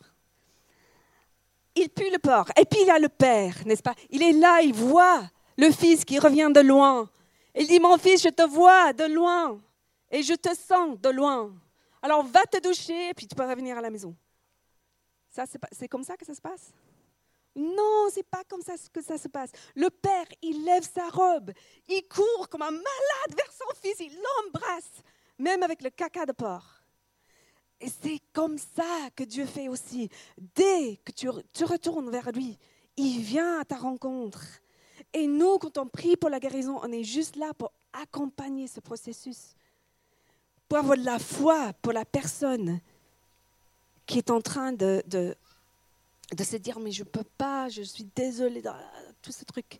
Il 1.75 1.89
pue 1.89 2.11
le 2.11 2.19
porc. 2.19 2.51
Et 2.59 2.65
puis 2.65 2.81
il 2.81 2.87
y 2.87 2.91
a 2.91 2.99
le 2.99 3.09
père, 3.09 3.55
n'est-ce 3.65 3.81
pas? 3.81 3.95
Il 4.11 4.21
est 4.21 4.33
là, 4.33 4.61
il 4.61 4.73
voit 4.73 5.23
le 5.57 5.71
fils 5.71 6.05
qui 6.05 6.19
revient 6.19 6.51
de 6.53 6.61
loin. 6.61 7.09
Il 7.55 7.67
dit, 7.67 7.79
mon 7.79 7.97
fils, 7.97 8.21
je 8.21 8.29
te 8.29 8.43
vois 8.43 8.93
de 8.93 9.05
loin 9.05 9.59
et 10.15 10.23
je 10.23 10.33
te 10.33 10.55
sens 10.55 10.97
de 11.01 11.09
loin. 11.09 11.53
Alors 12.01 12.23
va 12.23 12.43
te 12.43 12.57
doucher, 12.61 13.13
puis 13.13 13.27
tu 13.27 13.35
peux 13.35 13.45
revenir 13.45 13.77
à 13.77 13.81
la 13.81 13.89
maison. 13.89 14.15
Ça, 15.29 15.43
c'est 15.73 15.89
comme 15.89 16.05
ça 16.05 16.15
que 16.15 16.25
ça 16.25 16.33
se 16.33 16.39
passe? 16.39 16.71
Non, 17.53 18.07
c'est 18.09 18.23
pas 18.23 18.43
comme 18.45 18.61
ça 18.61 18.75
que 18.93 19.01
ça 19.01 19.17
se 19.17 19.27
passe. 19.27 19.51
Le 19.75 19.89
père, 19.89 20.25
il 20.41 20.63
lève 20.63 20.89
sa 20.89 21.09
robe, 21.09 21.51
il 21.89 22.01
court 22.07 22.47
comme 22.49 22.61
un 22.61 22.71
malade 22.71 23.35
vers 23.35 23.51
son 23.51 23.75
fils, 23.81 23.99
il 23.99 24.15
l'embrasse, 24.15 25.03
même 25.37 25.63
avec 25.63 25.81
le 25.81 25.89
caca 25.89 26.25
de 26.25 26.31
porc. 26.31 26.81
Et 27.81 27.89
c'est 27.89 28.21
comme 28.31 28.57
ça 28.57 29.09
que 29.17 29.25
Dieu 29.25 29.45
fait 29.45 29.67
aussi. 29.67 30.09
Dès 30.37 30.97
que 31.03 31.11
tu 31.11 31.65
retournes 31.65 32.09
vers 32.09 32.31
lui, 32.31 32.57
il 32.95 33.19
vient 33.19 33.59
à 33.59 33.65
ta 33.65 33.75
rencontre. 33.75 34.41
Et 35.11 35.27
nous, 35.27 35.57
quand 35.57 35.77
on 35.77 35.87
prie 35.87 36.15
pour 36.15 36.29
la 36.29 36.39
guérison, 36.39 36.79
on 36.81 36.91
est 36.93 37.03
juste 37.03 37.35
là 37.35 37.53
pour 37.53 37.73
accompagner 37.91 38.67
ce 38.67 38.79
processus 38.79 39.55
pour 40.67 40.77
avoir 40.77 40.97
de 40.97 41.05
la 41.05 41.19
foi 41.19 41.73
pour 41.81 41.93
la 41.93 42.05
personne 42.05 42.79
qui 44.05 44.17
est 44.17 44.29
en 44.29 44.41
train 44.41 44.71
de, 44.71 45.03
se 46.37 46.55
dire 46.57 46.79
mais 46.79 46.91
je 46.91 47.03
ne 47.03 47.09
peux 47.09 47.23
pas, 47.37 47.69
je 47.69 47.81
suis 47.81 48.07
désolée, 48.15 48.61
tout 49.21 49.31
ce 49.31 49.45
truc. 49.45 49.79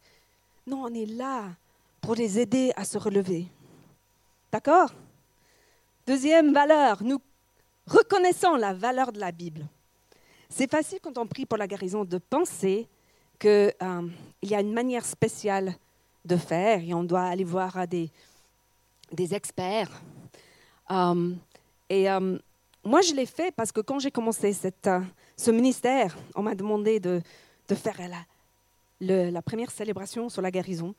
Non, 0.65 0.84
on 0.84 0.94
est 0.94 1.06
là 1.06 1.50
pour 2.01 2.15
les 2.15 2.39
aider 2.39 2.72
à 2.75 2.86
se 2.86 2.98
relever. 2.98 3.48
D'accord? 4.51 4.92
Deuxième 6.08 6.54
valeur, 6.54 7.04
nous 7.04 7.20
reconnaissons 7.88 8.56
la 8.56 8.74
valeur 8.74 9.12
de 9.12 9.20
la 9.20 9.32
Bible. 9.32 9.68
C'est 10.50 10.70
facile 10.70 11.00
quand 11.01 11.18
on 11.18 11.27
prie 11.27 11.46
pour 11.46 11.58
la 11.58 11.68
guérison 11.68 12.06
de 12.06 12.18
penser 12.18 12.88
qu'il 13.39 13.74
euh, 13.82 14.10
y 14.42 14.56
a 14.56 14.62
une 14.62 14.74
manière 14.74 15.06
spéciale 15.06 15.75
de 16.24 16.38
faire 16.38 16.82
et 16.82 16.94
on 16.94 17.04
doit 17.04 17.24
aller 17.24 17.44
voir 17.44 17.88
des, 17.88 18.10
des 19.12 19.34
experts 19.34 19.92
et 20.89 22.10
euh, 22.10 22.38
moi, 22.84 23.01
je 23.01 23.13
l'ai 23.13 23.25
fait 23.25 23.51
parce 23.51 23.72
que 23.72 23.82
quand 23.82 24.00
j'ai 24.00 24.12
commencé 24.12 24.56
euh, 24.88 25.01
ce 25.36 25.51
ministère, 25.51 26.18
on 26.36 26.44
m'a 26.44 26.56
demandé 26.56 27.00
de, 27.00 27.22
faire 27.74 28.00
la, 29.00 29.42
première 29.42 29.72
célébration 29.72 30.30
sur 30.30 30.42
la 30.42 30.51
guérison. 30.51 30.94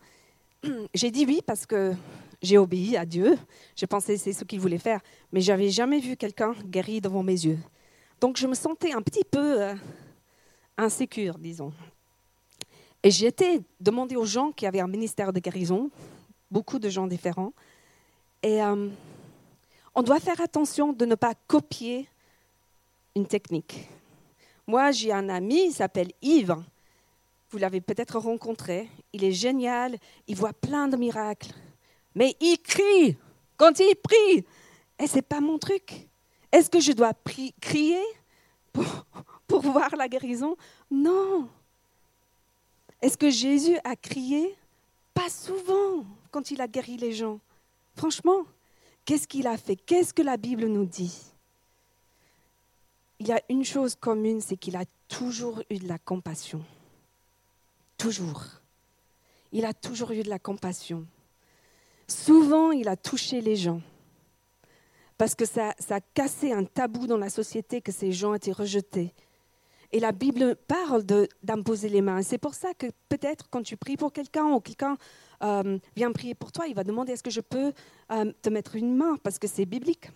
J'ai 0.94 1.10
dit 1.10 1.24
oui 1.26 1.40
parce 1.46 1.66
que 1.66 1.94
j'ai 2.42 2.58
obéi 2.58 2.96
à 2.96 3.04
Dieu. 3.04 3.38
J'ai 3.74 3.86
pensé 3.86 4.16
c'est 4.16 4.32
ce 4.32 4.44
qu'il 4.44 4.58
voulait 4.58 4.78
faire, 4.78 5.00
mais 5.32 5.40
j'avais 5.40 5.70
jamais 5.70 6.00
vu 6.00 6.16
quelqu'un 6.16 6.54
guéri 6.64 7.00
devant 7.00 7.22
mes 7.22 7.32
yeux. 7.32 7.58
Donc 8.20 8.36
je 8.36 8.46
me 8.46 8.54
sentais 8.54 8.92
un 8.92 9.02
petit 9.02 9.24
peu 9.24 9.74
insécure, 10.76 11.38
disons. 11.38 11.72
Et 13.02 13.10
j'ai 13.10 13.26
été 13.26 13.60
demander 13.80 14.16
aux 14.16 14.24
gens 14.24 14.50
qui 14.50 14.66
avaient 14.66 14.80
un 14.80 14.88
ministère 14.88 15.32
de 15.32 15.40
guérison, 15.40 15.90
beaucoup 16.50 16.78
de 16.78 16.88
gens 16.88 17.06
différents. 17.06 17.52
Et 18.42 18.60
on 19.96 20.02
doit 20.02 20.20
faire 20.20 20.40
attention 20.42 20.92
de 20.92 21.06
ne 21.06 21.14
pas 21.14 21.32
copier 21.46 22.06
une 23.16 23.26
technique. 23.26 23.88
Moi, 24.66 24.90
j'ai 24.90 25.10
un 25.10 25.30
ami, 25.30 25.68
il 25.68 25.72
s'appelle 25.72 26.12
Yves. 26.20 26.56
Vous 27.50 27.56
l'avez 27.56 27.80
peut-être 27.80 28.18
rencontré. 28.18 28.90
Il 29.14 29.24
est 29.24 29.32
génial, 29.32 29.96
il 30.28 30.36
voit 30.36 30.52
plein 30.52 30.86
de 30.86 30.98
miracles. 30.98 31.54
Mais 32.14 32.36
il 32.40 32.58
crie 32.58 33.16
quand 33.56 33.80
il 33.80 33.96
prie. 33.96 34.44
Et 34.98 35.06
ce 35.06 35.16
n'est 35.16 35.22
pas 35.22 35.40
mon 35.40 35.58
truc. 35.58 36.08
Est-ce 36.52 36.68
que 36.68 36.80
je 36.80 36.92
dois 36.92 37.12
crier 37.60 38.02
pour, 38.74 38.84
pour 39.46 39.62
voir 39.62 39.96
la 39.96 40.08
guérison? 40.08 40.56
Non. 40.90 41.48
Est-ce 43.00 43.16
que 43.16 43.30
Jésus 43.30 43.78
a 43.82 43.96
crié? 43.96 44.54
Pas 45.14 45.30
souvent 45.30 46.04
quand 46.30 46.50
il 46.50 46.60
a 46.60 46.68
guéri 46.68 46.98
les 46.98 47.12
gens. 47.12 47.40
Franchement, 47.94 48.44
Qu'est-ce 49.06 49.26
qu'il 49.28 49.46
a 49.46 49.56
fait? 49.56 49.76
Qu'est-ce 49.76 50.12
que 50.12 50.22
la 50.22 50.36
Bible 50.36 50.66
nous 50.66 50.84
dit? 50.84 51.16
Il 53.20 53.28
y 53.28 53.32
a 53.32 53.40
une 53.48 53.64
chose 53.64 53.94
commune, 53.94 54.40
c'est 54.40 54.56
qu'il 54.56 54.76
a 54.76 54.84
toujours 55.08 55.62
eu 55.70 55.78
de 55.78 55.88
la 55.88 55.98
compassion. 55.98 56.62
Toujours. 57.96 58.44
Il 59.52 59.64
a 59.64 59.72
toujours 59.72 60.10
eu 60.10 60.22
de 60.22 60.28
la 60.28 60.38
compassion. 60.38 61.06
Souvent, 62.08 62.72
il 62.72 62.88
a 62.88 62.96
touché 62.96 63.40
les 63.40 63.56
gens 63.56 63.80
parce 65.18 65.34
que 65.34 65.46
ça, 65.46 65.74
ça 65.78 65.96
a 65.96 66.00
cassé 66.00 66.52
un 66.52 66.64
tabou 66.64 67.06
dans 67.06 67.16
la 67.16 67.30
société 67.30 67.80
que 67.80 67.92
ces 67.92 68.12
gens 68.12 68.34
étaient 68.34 68.52
rejetés. 68.52 69.14
Et 69.92 70.00
la 70.00 70.12
Bible 70.12 70.56
parle 70.56 71.04
d'imposer 71.42 71.88
les 71.88 72.02
mains. 72.02 72.22
C'est 72.22 72.38
pour 72.38 72.54
ça 72.54 72.74
que 72.74 72.86
peut-être 73.08 73.48
quand 73.48 73.62
tu 73.62 73.76
pries 73.76 73.96
pour 73.96 74.12
quelqu'un 74.12 74.46
ou 74.46 74.60
quelqu'un 74.60 74.98
euh, 75.42 75.78
vient 75.94 76.12
prier 76.12 76.34
pour 76.34 76.52
toi, 76.52 76.66
il 76.66 76.74
va 76.74 76.84
demander 76.84 77.12
est-ce 77.12 77.22
que 77.22 77.30
je 77.30 77.40
peux 77.40 77.72
euh, 78.10 78.32
te 78.42 78.48
mettre 78.48 78.76
une 78.76 78.94
main? 78.94 79.16
Parce 79.22 79.38
que 79.38 79.46
c'est 79.46 79.66
biblique. 79.66 80.10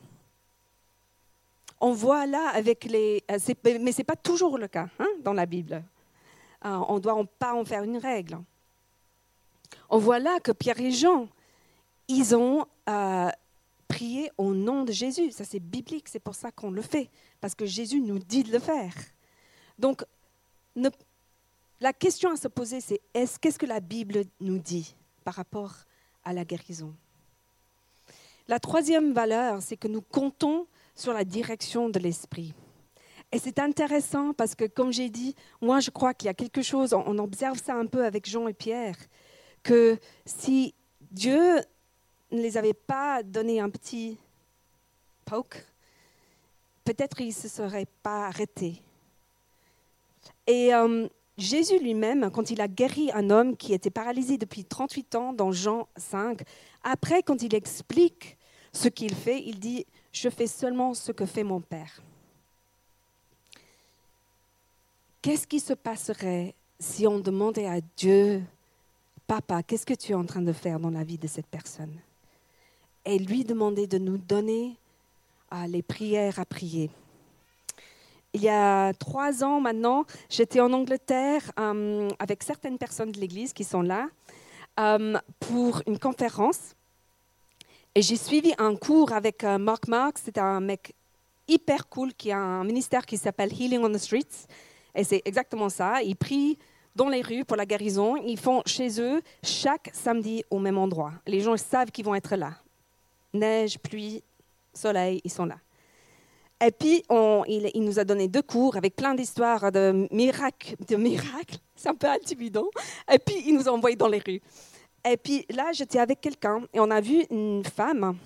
On 1.80 1.92
voit 1.92 2.26
là 2.26 2.50
avec 2.54 2.84
les... 2.84 3.24
Euh, 3.30 3.38
mais 3.80 3.92
ce 3.92 3.98
n'est 3.98 4.04
pas 4.04 4.16
toujours 4.16 4.58
le 4.58 4.68
cas 4.68 4.88
hein, 4.98 5.08
dans 5.22 5.32
la 5.32 5.46
Bible. 5.46 5.82
on 6.62 6.94
ne 6.94 7.00
doit 7.00 7.24
pas 7.38 7.54
en 7.54 7.64
faire 7.64 7.82
une 7.82 7.96
règle. 7.96 8.38
On 9.88 9.98
voit 9.98 10.18
là 10.18 10.38
que 10.40 10.52
Pierre 10.52 10.80
et 10.80 10.90
Jean, 10.90 11.28
ils 12.08 12.34
ont 12.34 12.66
euh, 12.88 13.28
prié 13.88 14.30
au 14.38 14.54
nom 14.54 14.84
de 14.84 14.92
Jésus. 14.92 15.32
Ça, 15.32 15.44
c'est 15.44 15.60
biblique, 15.60 16.08
c'est 16.08 16.20
pour 16.20 16.34
ça 16.34 16.50
qu'on 16.50 16.70
le 16.70 16.82
fait, 16.82 17.10
parce 17.40 17.54
que 17.54 17.66
Jésus 17.66 18.00
nous 18.00 18.18
dit 18.18 18.42
de 18.42 18.52
le 18.52 18.58
faire. 18.58 18.92
Donc, 19.78 20.04
la 21.80 21.92
question 21.92 22.30
à 22.30 22.36
se 22.36 22.48
poser, 22.48 22.80
c'est 22.80 23.00
est-ce 23.14 23.38
qu'est-ce 23.38 23.58
que 23.58 23.66
la 23.66 23.80
Bible 23.80 24.22
nous 24.40 24.58
dit? 24.58 24.94
Par 25.30 25.36
rapport 25.36 25.76
à 26.24 26.32
la 26.32 26.44
guérison 26.44 26.92
La 28.48 28.58
troisième 28.58 29.12
valeur, 29.12 29.62
c'est 29.62 29.76
que 29.76 29.86
nous 29.86 30.02
comptons 30.02 30.66
sur 30.96 31.12
la 31.12 31.22
direction 31.22 31.88
de 31.88 32.00
l'Esprit. 32.00 32.52
Et 33.30 33.38
c'est 33.38 33.60
intéressant 33.60 34.32
parce 34.32 34.56
que, 34.56 34.64
comme 34.64 34.92
j'ai 34.92 35.08
dit, 35.08 35.36
moi 35.60 35.78
je 35.78 35.90
crois 35.90 36.14
qu'il 36.14 36.26
y 36.26 36.30
a 36.30 36.34
quelque 36.34 36.62
chose, 36.62 36.94
on 36.94 37.16
observe 37.18 37.62
ça 37.62 37.76
un 37.76 37.86
peu 37.86 38.04
avec 38.04 38.28
Jean 38.28 38.48
et 38.48 38.52
Pierre, 38.52 38.96
que 39.62 40.00
si 40.26 40.74
Dieu 41.12 41.60
ne 42.32 42.42
les 42.42 42.56
avait 42.56 42.74
pas 42.74 43.22
donné 43.22 43.60
un 43.60 43.70
petit 43.70 44.18
poke, 45.26 45.64
peut-être 46.84 47.20
ils 47.20 47.28
ne 47.28 47.32
se 47.44 47.46
seraient 47.46 47.92
pas 48.02 48.26
arrêtés. 48.26 48.82
Et 50.48 50.74
euh, 50.74 51.08
Jésus 51.40 51.78
lui-même, 51.78 52.30
quand 52.30 52.50
il 52.50 52.60
a 52.60 52.68
guéri 52.68 53.10
un 53.12 53.30
homme 53.30 53.56
qui 53.56 53.72
était 53.72 53.90
paralysé 53.90 54.36
depuis 54.36 54.64
38 54.64 55.14
ans 55.14 55.32
dans 55.32 55.52
Jean 55.52 55.88
5, 55.96 56.42
après, 56.82 57.22
quand 57.22 57.42
il 57.42 57.54
explique 57.54 58.36
ce 58.72 58.88
qu'il 58.88 59.14
fait, 59.14 59.42
il 59.44 59.58
dit, 59.58 59.86
je 60.12 60.28
fais 60.28 60.46
seulement 60.46 60.94
ce 60.94 61.12
que 61.12 61.26
fait 61.26 61.42
mon 61.42 61.60
Père. 61.60 62.02
Qu'est-ce 65.22 65.46
qui 65.46 65.60
se 65.60 65.74
passerait 65.74 66.54
si 66.78 67.06
on 67.06 67.18
demandait 67.18 67.66
à 67.66 67.80
Dieu, 67.96 68.42
Papa, 69.26 69.62
qu'est-ce 69.62 69.86
que 69.86 69.94
tu 69.94 70.12
es 70.12 70.14
en 70.14 70.24
train 70.24 70.42
de 70.42 70.52
faire 70.52 70.80
dans 70.80 70.90
la 70.90 71.04
vie 71.04 71.18
de 71.18 71.26
cette 71.26 71.46
personne? 71.46 71.94
Et 73.04 73.18
lui 73.18 73.44
demander 73.44 73.86
de 73.86 73.98
nous 73.98 74.18
donner 74.18 74.76
ah, 75.50 75.66
les 75.66 75.82
prières 75.82 76.38
à 76.38 76.44
prier. 76.44 76.90
Il 78.32 78.42
y 78.42 78.48
a 78.48 78.92
trois 78.94 79.42
ans 79.42 79.60
maintenant, 79.60 80.04
j'étais 80.28 80.60
en 80.60 80.72
Angleterre 80.72 81.50
euh, 81.58 82.08
avec 82.20 82.44
certaines 82.44 82.78
personnes 82.78 83.10
de 83.10 83.18
l'Église 83.18 83.52
qui 83.52 83.64
sont 83.64 83.82
là 83.82 84.08
euh, 84.78 85.18
pour 85.40 85.82
une 85.86 85.98
conférence. 85.98 86.76
Et 87.96 88.02
j'ai 88.02 88.16
suivi 88.16 88.54
un 88.58 88.76
cours 88.76 89.12
avec 89.12 89.42
euh, 89.42 89.58
Mark 89.58 89.88
Marks, 89.88 90.18
c'est 90.22 90.38
un 90.38 90.60
mec 90.60 90.94
hyper 91.48 91.88
cool 91.88 92.14
qui 92.14 92.30
a 92.30 92.38
un 92.38 92.62
ministère 92.62 93.04
qui 93.04 93.16
s'appelle 93.16 93.52
Healing 93.52 93.82
on 93.82 93.90
the 93.90 93.98
Streets. 93.98 94.46
Et 94.94 95.02
c'est 95.02 95.22
exactement 95.24 95.68
ça. 95.68 96.00
Ils 96.00 96.14
prient 96.14 96.56
dans 96.94 97.08
les 97.08 97.22
rues 97.22 97.44
pour 97.44 97.56
la 97.56 97.66
guérison. 97.66 98.14
Ils 98.16 98.38
font 98.38 98.62
chez 98.64 99.00
eux 99.00 99.20
chaque 99.42 99.90
samedi 99.92 100.44
au 100.50 100.60
même 100.60 100.78
endroit. 100.78 101.12
Les 101.26 101.40
gens 101.40 101.56
savent 101.56 101.90
qu'ils 101.90 102.04
vont 102.04 102.14
être 102.14 102.36
là. 102.36 102.52
Neige, 103.34 103.78
pluie, 103.78 104.22
soleil, 104.72 105.20
ils 105.24 105.30
sont 105.30 105.46
là. 105.46 105.56
Et 106.62 106.70
puis, 106.70 107.02
il, 107.48 107.82
nous 107.82 107.98
a 107.98 108.04
donné 108.04 108.28
deux 108.28 108.42
cours 108.42 108.76
avec 108.76 108.94
plein 108.94 109.14
d'histoires 109.14 109.72
de 109.72 110.06
miracles. 110.10 110.76
De 110.86 110.96
miracles. 110.96 111.56
C'est 111.74 111.88
un 111.88 111.94
peu 111.94 112.08
intimidant. 112.08 112.68
Et 113.10 113.18
puis, 113.18 113.42
il 113.46 113.54
nous 113.54 113.68
a 113.68 113.72
envoyés 113.72 113.96
dans 113.96 114.08
les 114.08 114.18
rues. 114.18 114.42
Et 115.08 115.16
puis 115.16 115.46
là, 115.48 115.72
j'étais 115.72 115.98
avec 115.98 116.20
quelqu'un 116.20 116.62
et 116.74 116.80
on 116.80 116.90
a 116.90 117.00
vu 117.00 117.24
une 117.30 117.64
femme 117.64 118.18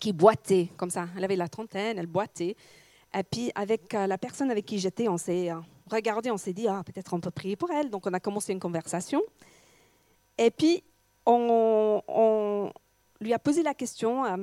qui 0.00 0.12
boitait 0.12 0.68
comme 0.76 0.90
ça. 0.90 1.06
Elle 1.16 1.24
avait 1.24 1.36
la 1.36 1.48
trentaine, 1.48 1.98
elle 1.98 2.06
boitait. 2.06 2.56
Et 3.16 3.22
puis, 3.22 3.52
avec 3.54 3.94
euh, 3.94 4.06
la 4.06 4.18
personne 4.18 4.50
avec 4.50 4.66
qui 4.66 4.78
j'étais, 4.78 5.08
on 5.08 5.18
s'est 5.18 5.50
euh, 5.50 5.60
regardé, 5.90 6.30
on 6.30 6.36
s'est 6.36 6.52
dit, 6.52 6.66
ah, 6.66 6.82
peut-être 6.84 7.12
on 7.14 7.20
peut 7.20 7.30
prier 7.30 7.56
pour 7.56 7.70
elle. 7.70 7.90
Donc, 7.90 8.06
on 8.06 8.12
a 8.12 8.20
commencé 8.20 8.52
une 8.52 8.60
conversation. 8.60 9.22
Et 10.38 10.50
puis, 10.50 10.82
on, 11.26 12.72
lui 13.20 13.32
a 13.32 13.38
posé 13.38 13.62
la 13.62 13.74
question, 13.74 14.24
euh, 14.24 14.36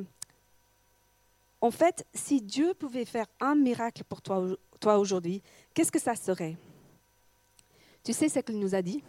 en 1.68 1.72
fait, 1.72 2.08
si 2.14 2.42
Dieu 2.42 2.74
pouvait 2.74 3.04
faire 3.04 3.26
un 3.42 3.54
miracle 3.54 4.06
pour 4.06 4.22
toi, 4.22 4.48
toi 4.80 4.98
aujourd'hui, 4.98 5.42
qu'est-ce 5.74 5.92
que 5.92 6.00
ça 6.00 6.16
serait? 6.16 6.56
Tu 8.06 8.14
sais 8.14 8.30
ce 8.30 8.40
qu'il 8.40 8.58
nous 8.58 8.74
a 8.74 8.82
dit? 8.82 9.04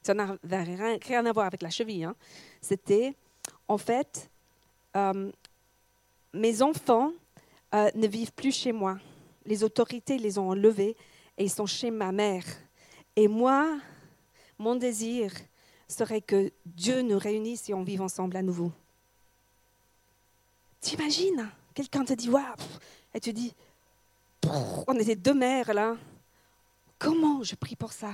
Ça 0.00 0.14
n'avait 0.14 0.98
rien, 1.02 1.26
à 1.26 1.32
voir 1.32 1.46
avec 1.46 1.62
la 1.62 1.70
cheville. 1.70 2.04
Hein. 2.04 2.14
C'était, 2.60 3.16
en 3.66 3.76
fait, 3.76 4.30
euh, 4.96 5.32
mes 6.32 6.62
enfants 6.62 7.10
euh, 7.74 7.90
ne 7.96 8.06
vivent 8.06 8.32
plus 8.32 8.54
chez 8.54 8.70
moi. 8.70 9.00
Les 9.44 9.64
autorités 9.64 10.16
les 10.16 10.38
ont 10.38 10.50
enlevés 10.50 10.96
et 11.36 11.42
ils 11.42 11.50
sont 11.50 11.66
chez 11.66 11.90
ma 11.90 12.12
mère. 12.12 12.44
Et 13.16 13.26
moi, 13.26 13.80
mon 14.60 14.76
désir 14.76 15.32
serait 15.88 16.22
que 16.22 16.52
Dieu 16.64 17.02
nous 17.02 17.18
réunisse 17.18 17.68
et 17.68 17.74
on 17.74 17.82
vive 17.82 18.02
ensemble 18.02 18.36
à 18.36 18.42
nouveau. 18.42 18.70
T'imagines? 20.80 21.50
Quelqu'un 21.74 22.04
te 22.04 22.12
dit, 22.12 22.30
waouh, 22.30 22.42
et 23.12 23.20
tu 23.20 23.32
dis, 23.32 23.52
on 24.86 24.94
était 24.94 25.16
deux 25.16 25.34
mères 25.34 25.74
là. 25.74 25.96
Comment 26.98 27.42
je 27.42 27.54
prie 27.54 27.76
pour 27.76 27.92
ça? 27.92 28.12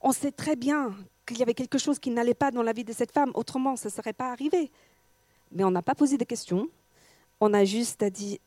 On 0.00 0.12
sait 0.12 0.32
très 0.32 0.56
bien 0.56 0.94
qu'il 1.26 1.38
y 1.38 1.42
avait 1.42 1.54
quelque 1.54 1.78
chose 1.78 1.98
qui 1.98 2.10
n'allait 2.10 2.34
pas 2.34 2.50
dans 2.50 2.62
la 2.62 2.72
vie 2.72 2.84
de 2.84 2.92
cette 2.92 3.12
femme, 3.12 3.30
autrement 3.34 3.76
ça 3.76 3.88
ne 3.88 3.92
serait 3.92 4.12
pas 4.12 4.30
arrivé. 4.30 4.70
Mais 5.52 5.64
on 5.64 5.70
n'a 5.70 5.82
pas 5.82 5.94
posé 5.94 6.16
de 6.16 6.24
questions, 6.24 6.68
on 7.40 7.52
a 7.54 7.64
juste 7.64 8.04
dit, 8.04 8.40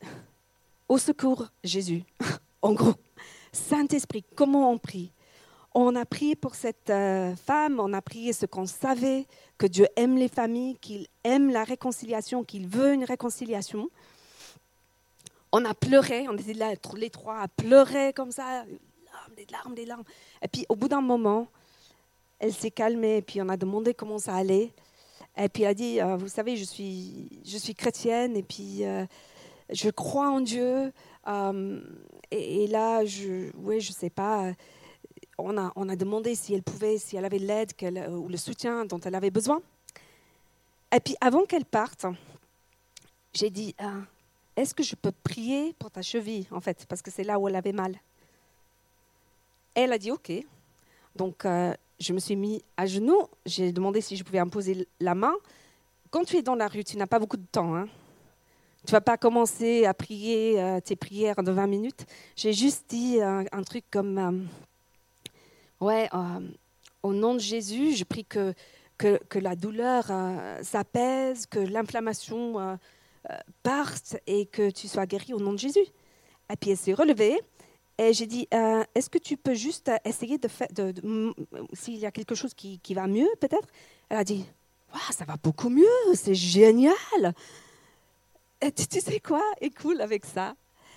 au 0.88 0.98
secours 0.98 1.48
Jésus, 1.62 2.02
en 2.62 2.72
gros. 2.72 2.94
Saint-Esprit, 3.52 4.24
comment 4.34 4.72
on 4.72 4.78
prie? 4.78 5.12
On 5.74 5.96
a 5.96 6.04
prié 6.04 6.36
pour 6.36 6.54
cette 6.54 6.90
euh, 6.90 7.34
femme, 7.36 7.80
on 7.80 7.92
a 7.92 8.02
prié 8.02 8.32
ce 8.32 8.46
qu'on 8.46 8.66
savait, 8.66 9.26
que 9.58 9.66
Dieu 9.66 9.86
aime 9.96 10.16
les 10.16 10.28
familles, 10.28 10.76
qu'il 10.80 11.08
aime 11.24 11.50
la 11.50 11.64
réconciliation, 11.64 12.44
qu'il 12.44 12.68
veut 12.68 12.94
une 12.94 13.04
réconciliation. 13.04 13.88
On 15.56 15.64
a 15.64 15.72
pleuré, 15.72 16.26
on 16.28 16.36
était 16.36 16.52
là, 16.52 16.72
les 16.96 17.10
trois 17.10 17.38
à 17.38 17.46
pleurer 17.46 18.12
comme 18.12 18.32
ça, 18.32 18.64
des 19.36 19.46
larmes, 19.52 19.74
des 19.76 19.86
larmes. 19.86 20.02
Et 20.42 20.48
puis 20.48 20.66
au 20.68 20.74
bout 20.74 20.88
d'un 20.88 21.00
moment, 21.00 21.46
elle 22.40 22.52
s'est 22.52 22.72
calmée, 22.72 23.18
et 23.18 23.22
puis 23.22 23.40
on 23.40 23.48
a 23.48 23.56
demandé 23.56 23.94
comment 23.94 24.18
ça 24.18 24.34
allait. 24.34 24.72
Et 25.36 25.48
puis 25.48 25.62
elle 25.62 25.68
a 25.68 25.74
dit, 25.74 26.00
euh, 26.00 26.16
vous 26.16 26.26
savez, 26.26 26.56
je 26.56 26.64
suis, 26.64 27.40
je 27.46 27.56
suis 27.56 27.72
chrétienne, 27.72 28.36
et 28.36 28.42
puis 28.42 28.84
euh, 28.84 29.06
je 29.70 29.90
crois 29.90 30.28
en 30.28 30.40
Dieu. 30.40 30.92
et, 32.32 32.66
là, 32.66 33.04
je, 33.04 33.56
ouais, 33.56 33.78
je 33.78 33.92
sais 33.92 34.10
pas 34.10 34.52
on 35.38 35.56
a, 35.56 35.96
demandé 35.96 36.34
si 36.34 36.52
elle 36.54 36.64
pouvait, 36.64 36.98
si 36.98 37.16
elle 37.16 37.24
avait 37.24 37.38
l'aide 37.38 37.72
ou 38.10 38.28
le 38.28 38.36
soutien 38.36 38.86
dont 38.86 38.98
elle 38.98 39.14
avait 39.14 39.30
besoin. 39.30 39.62
Et 40.92 40.98
puis 40.98 41.14
avant 41.20 41.44
qu'elle 41.44 41.64
parte, 41.64 42.06
j'ai 43.32 43.50
dit, 43.50 43.76
est-ce 44.56 44.74
que 44.74 44.82
je 44.82 44.94
peux 44.94 45.12
prier 45.12 45.74
pour 45.78 45.90
ta 45.90 46.02
cheville, 46.02 46.46
en 46.50 46.60
fait, 46.60 46.86
parce 46.86 47.02
que 47.02 47.10
c'est 47.10 47.24
là 47.24 47.38
où 47.38 47.48
elle 47.48 47.56
avait 47.56 47.72
mal? 47.72 47.96
Elle 49.74 49.92
a 49.92 49.98
dit, 49.98 50.10
OK. 50.10 50.32
Donc, 51.16 51.44
euh, 51.44 51.74
je 51.98 52.12
me 52.12 52.18
suis 52.18 52.36
mis 52.36 52.62
à 52.76 52.86
genoux, 52.86 53.22
j'ai 53.46 53.72
demandé 53.72 54.00
si 54.00 54.16
je 54.16 54.24
pouvais 54.24 54.38
imposer 54.38 54.88
la 55.00 55.14
main. 55.14 55.34
Quand 56.10 56.24
tu 56.24 56.36
es 56.36 56.42
dans 56.42 56.54
la 56.54 56.68
rue, 56.68 56.84
tu 56.84 56.96
n'as 56.96 57.06
pas 57.06 57.18
beaucoup 57.18 57.36
de 57.36 57.46
temps. 57.50 57.74
Hein. 57.74 57.88
Tu 58.86 58.92
vas 58.92 59.00
pas 59.00 59.16
commencer 59.16 59.86
à 59.86 59.94
prier 59.94 60.60
euh, 60.60 60.80
tes 60.80 60.96
prières 60.96 61.42
de 61.42 61.50
20 61.50 61.66
minutes. 61.66 62.06
J'ai 62.36 62.52
juste 62.52 62.86
dit 62.88 63.20
un, 63.20 63.62
truc 63.62 63.84
comme... 63.90 64.18
Euh, 64.18 65.84
ouais, 65.84 66.08
euh, 66.14 66.40
au 67.02 67.12
nom 67.12 67.34
de 67.34 67.40
Jésus, 67.40 67.94
je 67.94 68.04
prie 68.04 68.24
que, 68.24 68.54
que, 68.96 69.38
la 69.38 69.56
douleur 69.56 70.06
euh, 70.10 70.62
s'apaise, 70.62 71.46
que 71.46 71.58
l'inflammation 71.58 72.58
euh, 72.58 72.76
parte 73.62 74.16
et 74.26 74.46
que 74.46 74.70
tu 74.70 74.88
sois 74.88 75.06
guéri 75.06 75.32
au 75.32 75.40
nom 75.40 75.52
de 75.52 75.58
Jésus. 75.58 75.86
Et 76.52 76.56
puis 76.56 76.70
elle 76.70 76.76
s'est 76.76 76.92
relevée 76.92 77.40
et 77.96 78.12
j'ai 78.12 78.26
dit, 78.26 78.48
est-ce 78.94 79.08
que 79.08 79.18
tu 79.18 79.36
peux 79.36 79.54
juste 79.54 79.90
essayer 80.04 80.36
de 80.38 80.48
faire, 80.48 80.68
de, 80.72 80.92
s'il 81.72 81.96
y 81.96 82.06
a 82.06 82.10
quelque 82.10 82.34
chose 82.34 82.52
qui, 82.52 82.78
qui 82.80 82.92
va 82.92 83.06
mieux 83.06 83.28
peut-être? 83.40 83.68
Elle 84.08 84.18
a 84.18 84.24
dit, 84.24 84.44
ça 85.10 85.24
va 85.24 85.36
beaucoup 85.36 85.68
mieux, 85.68 86.14
c'est 86.14 86.34
génial. 86.34 87.34
Et 88.60 88.72
tu, 88.72 88.86
tu 88.86 89.00
sais 89.00 89.20
quoi? 89.20 89.42
Est 89.60 89.70
cool 89.70 90.00
avec 90.00 90.24
ça 90.24 90.54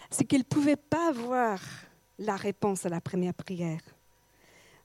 C'est 0.10 0.26
qu'elle 0.26 0.40
ne 0.40 0.46
pouvait 0.46 0.76
pas 0.76 1.12
voir 1.12 1.60
la 2.18 2.36
réponse 2.36 2.86
à 2.86 2.90
la 2.90 3.02
première 3.02 3.34
prière. 3.34 3.82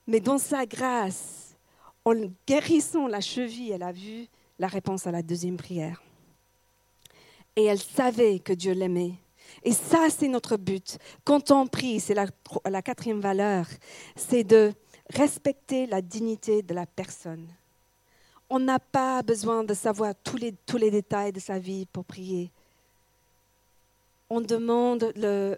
Mais 0.06 0.20
dans 0.20 0.38
sa 0.38 0.66
grâce, 0.66 1.56
en 2.04 2.14
guérissant 2.46 3.06
la 3.06 3.20
cheville, 3.20 3.70
elle 3.70 3.82
a 3.82 3.92
vu 3.92 4.26
la 4.58 4.66
réponse 4.66 5.06
à 5.06 5.12
la 5.12 5.22
deuxième 5.22 5.56
prière. 5.56 6.02
Et 7.56 7.64
elle 7.64 7.78
savait 7.78 8.38
que 8.38 8.52
Dieu 8.52 8.72
l'aimait. 8.72 9.14
Et 9.62 9.72
ça, 9.72 10.08
c'est 10.10 10.28
notre 10.28 10.56
but. 10.56 10.98
Quand 11.24 11.50
on 11.50 11.66
prie, 11.66 12.00
c'est 12.00 12.14
la, 12.14 12.82
quatrième 12.82 13.20
valeur, 13.20 13.66
c'est 14.16 14.44
de 14.44 14.72
respecter 15.10 15.86
la 15.86 16.00
dignité 16.00 16.62
de 16.62 16.74
la 16.74 16.86
personne. 16.86 17.46
On 18.48 18.58
n'a 18.58 18.78
pas 18.78 19.22
besoin 19.22 19.64
de 19.64 19.74
savoir 19.74 20.14
tous 20.24 20.36
les, 20.36 20.52
tous 20.66 20.78
les 20.78 20.90
détails 20.90 21.32
de 21.32 21.40
sa 21.40 21.58
vie 21.58 21.86
pour 21.86 22.04
prier. 22.04 22.50
On 24.30 24.40
demande 24.40 25.12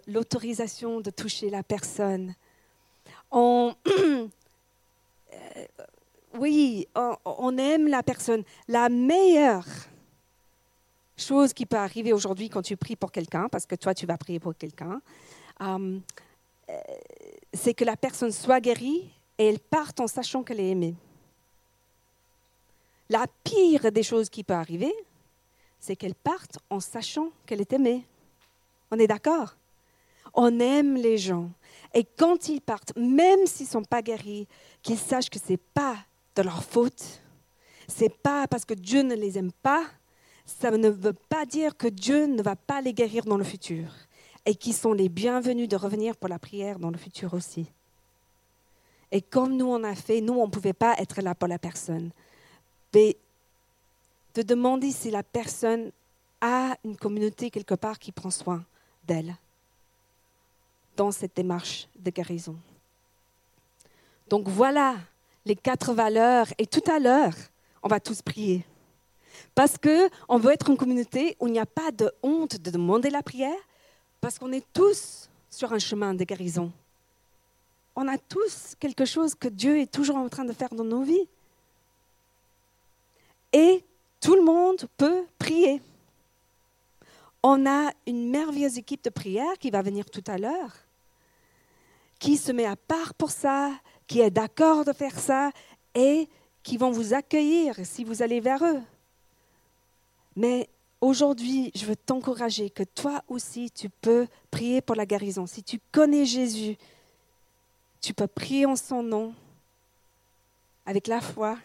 l'autorisation 0.07 0.99
de 0.99 1.09
toucher 1.09 1.49
la 1.49 1.63
personne 1.63 2.35
on, 3.31 3.73
euh, 3.87 4.27
oui, 6.37 6.87
on, 6.95 7.57
aime 7.57 7.87
la 7.87 8.03
personne. 8.03 8.43
La 8.67 8.89
meilleure 8.89 9.65
chose 11.17 11.53
qui 11.53 11.65
peut 11.65 11.77
arriver 11.77 12.13
aujourd'hui 12.13 12.49
quand 12.49 12.61
tu 12.61 12.77
pries 12.77 12.95
pour 12.95 13.11
quelqu'un, 13.11 13.47
parce 13.49 13.65
que 13.65 13.75
toi, 13.75 13.93
tu 13.93 14.05
vas 14.05 14.17
prier 14.17 14.39
pour 14.39 14.55
quelqu'un, 14.55 15.01
euh, 15.61 15.99
c'est 17.53 17.73
que 17.73 17.85
la 17.85 17.95
personne 17.95 18.31
soit 18.31 18.59
guérie 18.59 19.11
et 19.37 19.47
elle 19.47 19.59
parte 19.59 19.99
en 19.99 20.07
sachant 20.07 20.43
qu'elle 20.43 20.59
est 20.59 20.69
aimée. 20.69 20.95
La 23.09 23.25
pire 23.43 23.91
des 23.91 24.03
choses 24.03 24.29
qui 24.29 24.43
peut 24.43 24.53
arriver, 24.53 24.93
c'est 25.79 25.95
qu'elle 25.95 26.15
parte 26.15 26.57
en 26.69 26.79
sachant 26.79 27.29
qu'elle 27.45 27.61
est 27.61 27.73
aimée. 27.73 28.05
On 28.89 28.97
est 28.97 29.07
d'accord? 29.07 29.55
On 30.33 30.59
aime 30.59 30.95
les 30.95 31.17
gens. 31.17 31.49
Et 31.93 32.03
quand 32.03 32.49
ils 32.49 32.61
partent, 32.61 32.95
même 32.97 33.45
s'ils 33.45 33.67
ne 33.67 33.71
sont 33.71 33.83
pas 33.83 34.01
guéris, 34.01 34.47
qu'ils 34.81 34.97
sachent 34.97 35.29
que 35.29 35.39
ce 35.39 35.51
n'est 35.51 35.57
pas 35.57 35.97
de 36.35 36.41
leur 36.41 36.63
faute. 36.63 37.21
Ce 37.87 38.03
n'est 38.03 38.09
pas 38.09 38.47
parce 38.47 38.65
que 38.65 38.73
Dieu 38.73 39.01
ne 39.01 39.15
les 39.15 39.37
aime 39.37 39.51
pas. 39.51 39.85
Ça 40.45 40.71
ne 40.71 40.89
veut 40.89 41.13
pas 41.13 41.45
dire 41.45 41.75
que 41.75 41.87
Dieu 41.87 42.25
ne 42.27 42.41
va 42.41 42.55
pas 42.55 42.81
les 42.81 42.93
guérir 42.93 43.25
dans 43.25 43.37
le 43.37 43.43
futur. 43.43 43.87
Et 44.45 44.55
qu'ils 44.55 44.75
sont 44.75 44.93
les 44.93 45.09
bienvenus 45.09 45.67
de 45.67 45.75
revenir 45.75 46.15
pour 46.15 46.29
la 46.29 46.37
prière 46.37 46.77
dans 46.77 46.91
le 46.91 46.97
futur 46.97 47.33
aussi. 47.33 47.65
Et 49.11 49.21
comme 49.21 49.57
nous 49.57 49.67
on 49.67 49.83
a 49.83 49.95
fait, 49.95 50.21
nous 50.21 50.33
on 50.33 50.45
ne 50.45 50.51
pouvait 50.51 50.73
pas 50.73 50.95
être 50.99 51.21
là 51.21 51.33
pour 51.33 51.47
la 51.47 51.57
personne. 51.57 52.11
Mais 52.93 53.17
de 54.35 54.41
demander 54.41 54.91
si 54.91 55.09
la 55.09 55.23
personne 55.23 55.91
a 56.41 56.75
une 56.83 56.97
communauté 56.97 57.49
quelque 57.49 57.73
part 57.73 57.97
qui 57.97 58.11
prend 58.11 58.29
soin 58.29 58.63
d'elle 59.05 59.35
dans 60.95 61.11
cette 61.11 61.35
démarche 61.35 61.87
de 61.97 62.11
guérison. 62.11 62.55
Donc 64.29 64.47
voilà 64.47 64.95
les 65.45 65.55
quatre 65.55 65.93
valeurs 65.93 66.47
et 66.57 66.67
tout 66.67 66.83
à 66.91 66.99
l'heure, 66.99 67.33
on 67.83 67.87
va 67.87 67.99
tous 67.99 68.21
prier. 68.21 68.65
Parce 69.53 69.77
qu'on 69.77 70.37
veut 70.37 70.51
être 70.51 70.69
une 70.69 70.77
communauté 70.77 71.35
où 71.39 71.47
il 71.47 71.53
n'y 71.53 71.59
a 71.59 71.65
pas 71.65 71.91
de 71.91 72.11
honte 72.23 72.57
de 72.57 72.71
demander 72.71 73.09
la 73.09 73.23
prière, 73.23 73.57
parce 74.21 74.39
qu'on 74.39 74.51
est 74.51 74.65
tous 74.73 75.29
sur 75.49 75.71
un 75.73 75.79
chemin 75.79 76.13
de 76.13 76.23
guérison. 76.23 76.71
On 77.95 78.07
a 78.07 78.17
tous 78.17 78.75
quelque 78.79 79.05
chose 79.05 79.35
que 79.35 79.47
Dieu 79.47 79.79
est 79.79 79.91
toujours 79.91 80.17
en 80.17 80.27
train 80.27 80.43
de 80.43 80.51
faire 80.51 80.73
dans 80.73 80.83
nos 80.83 81.03
vies. 81.03 81.27
Et 83.53 83.83
tout 84.19 84.35
le 84.35 84.43
monde 84.43 84.87
peut 84.97 85.23
prier. 85.39 85.81
On 87.41 87.65
a 87.65 87.91
une 88.07 88.29
merveilleuse 88.29 88.77
équipe 88.77 89.03
de 89.03 89.09
prière 89.09 89.57
qui 89.59 89.69
va 89.69 89.81
venir 89.81 90.09
tout 90.09 90.23
à 90.27 90.37
l'heure, 90.37 90.71
qui 92.19 92.35
se 92.35 92.51
met 92.51 92.65
à 92.65 92.75
part 92.75 93.13
pour 93.13 93.29
ça, 93.29 93.71
qui 94.07 94.19
est 94.19 94.31
d'accord 94.31 94.83
de 94.83 94.93
faire 94.93 95.17
ça 95.17 95.51
et 95.93 96.27
qui 96.63 96.77
vont 96.77 96.91
vous 96.91 97.13
accueillir 97.13 97.75
si 97.83 98.03
vous 98.03 98.23
allez 98.23 98.39
vers 98.39 98.63
eux. 98.65 98.81
Mais 100.35 100.69
aujourd'hui, 101.01 101.71
je 101.75 101.85
veux 101.85 101.95
t'encourager 101.95 102.69
que 102.69 102.83
toi 102.83 103.23
aussi, 103.27 103.71
tu 103.71 103.89
peux 103.89 104.27
prier 104.51 104.81
pour 104.81 104.95
la 104.95 105.05
guérison. 105.05 105.45
Si 105.45 105.63
tu 105.63 105.79
connais 105.91 106.25
Jésus, 106.25 106.77
tu 108.01 108.13
peux 108.13 108.27
prier 108.27 108.65
en 108.65 108.75
son 108.75 109.01
nom 109.01 109.33
avec 110.85 111.07
la 111.07 111.21
foi 111.21 111.57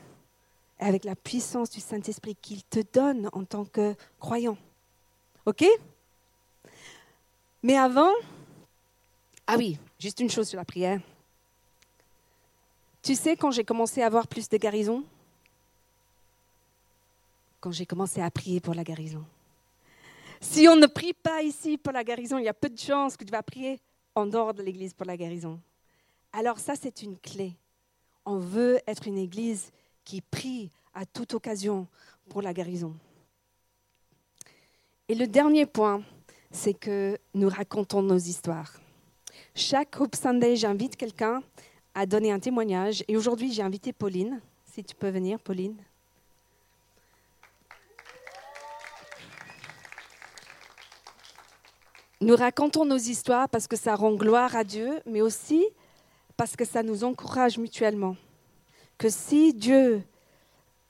et 0.81 0.85
avec 0.85 1.05
la 1.05 1.17
puissance 1.17 1.71
du 1.71 1.81
Saint-Esprit 1.81 2.37
qu'il 2.37 2.63
te 2.65 2.81
donne 2.93 3.29
en 3.33 3.45
tant 3.45 3.65
que 3.65 3.95
croyant. 4.19 4.57
OK? 5.47 5.65
Mais 7.63 7.77
avant, 7.77 8.13
ah 9.47 9.57
oui, 9.59 9.79
juste 9.99 10.21
une 10.21 10.31
chose 10.31 10.49
sur 10.49 10.59
la 10.59 10.65
prière. 10.65 11.01
Tu 13.03 13.15
sais, 13.15 13.37
quand 13.37 13.51
j'ai 13.51 13.65
commencé 13.65 14.03
à 14.03 14.07
avoir 14.07 14.27
plus 14.27 14.49
de 14.49 14.57
guérison, 14.57 15.05
quand 17.61 17.71
j'ai 17.73 17.87
commencé 17.87 18.21
à 18.21 18.31
prier 18.31 18.61
pour 18.61 18.75
la 18.75 18.85
guérison. 18.85 19.25
Si 20.41 20.67
on 20.69 20.77
ne 20.77 20.87
prie 20.87 21.13
pas 21.13 21.43
ici 21.43 21.77
pour 21.77 21.93
la 21.93 22.03
guérison, 22.03 22.39
il 22.39 22.45
y 22.45 22.49
a 22.49 22.55
peu 22.55 22.71
de 22.71 22.79
chances 22.79 23.17
que 23.17 23.25
tu 23.25 23.31
vas 23.31 23.43
prier 23.43 23.79
en 24.15 24.27
dehors 24.27 24.55
de 24.55 24.63
l'église 24.63 24.95
pour 24.95 25.07
la 25.07 25.17
guérison. 25.17 25.61
Alors 26.33 26.59
ça, 26.59 26.75
c'est 26.81 27.03
une 27.03 27.19
clé. 27.19 27.53
On 28.25 28.39
veut 28.39 28.81
être 28.87 29.07
une 29.07 29.19
église 29.19 29.71
qui 30.05 30.21
prie 30.21 30.71
à 30.95 31.05
toute 31.05 31.35
occasion 31.35 31.87
pour 32.29 32.43
la 32.43 32.55
guérison. 32.55 32.95
Et 35.09 35.15
le 35.15 35.27
dernier 35.27 35.67
point, 35.67 36.03
c'est 36.51 36.75
que 36.75 37.19
nous 37.35 37.49
racontons 37.49 38.03
nos 38.03 38.19
histoires. 38.19 38.73
Chaque 39.55 40.01
Hope 40.01 40.17
Sunday, 40.17 40.57
j'invite 40.57 40.97
quelqu'un 40.97 41.43
à 41.95 42.07
donner 42.07 42.33
un 42.33 42.39
témoignage. 42.39 43.05
Et 43.09 43.17
aujourd'hui, 43.17 43.53
j'ai 43.53 43.63
invité 43.63 43.93
Pauline. 43.93 44.41
Si 44.65 44.85
tu 44.85 44.95
peux 44.95 45.11
venir, 45.11 45.39
Pauline. 45.41 45.77
Nous 52.23 52.37
racontons 52.37 52.85
nos 52.85 52.99
histoires 52.99 53.49
parce 53.49 53.67
que 53.67 53.77
ça 53.77 53.95
rend 53.95 54.13
gloire 54.13 54.55
à 54.55 54.63
Dieu, 54.63 55.01
mais 55.07 55.23
aussi 55.23 55.65
parce 56.37 56.55
que 56.55 56.67
ça 56.67 56.83
nous 56.83 57.03
encourage 57.03 57.57
mutuellement. 57.57 58.15
Que 58.99 59.09
si 59.09 59.55
Dieu 59.55 60.03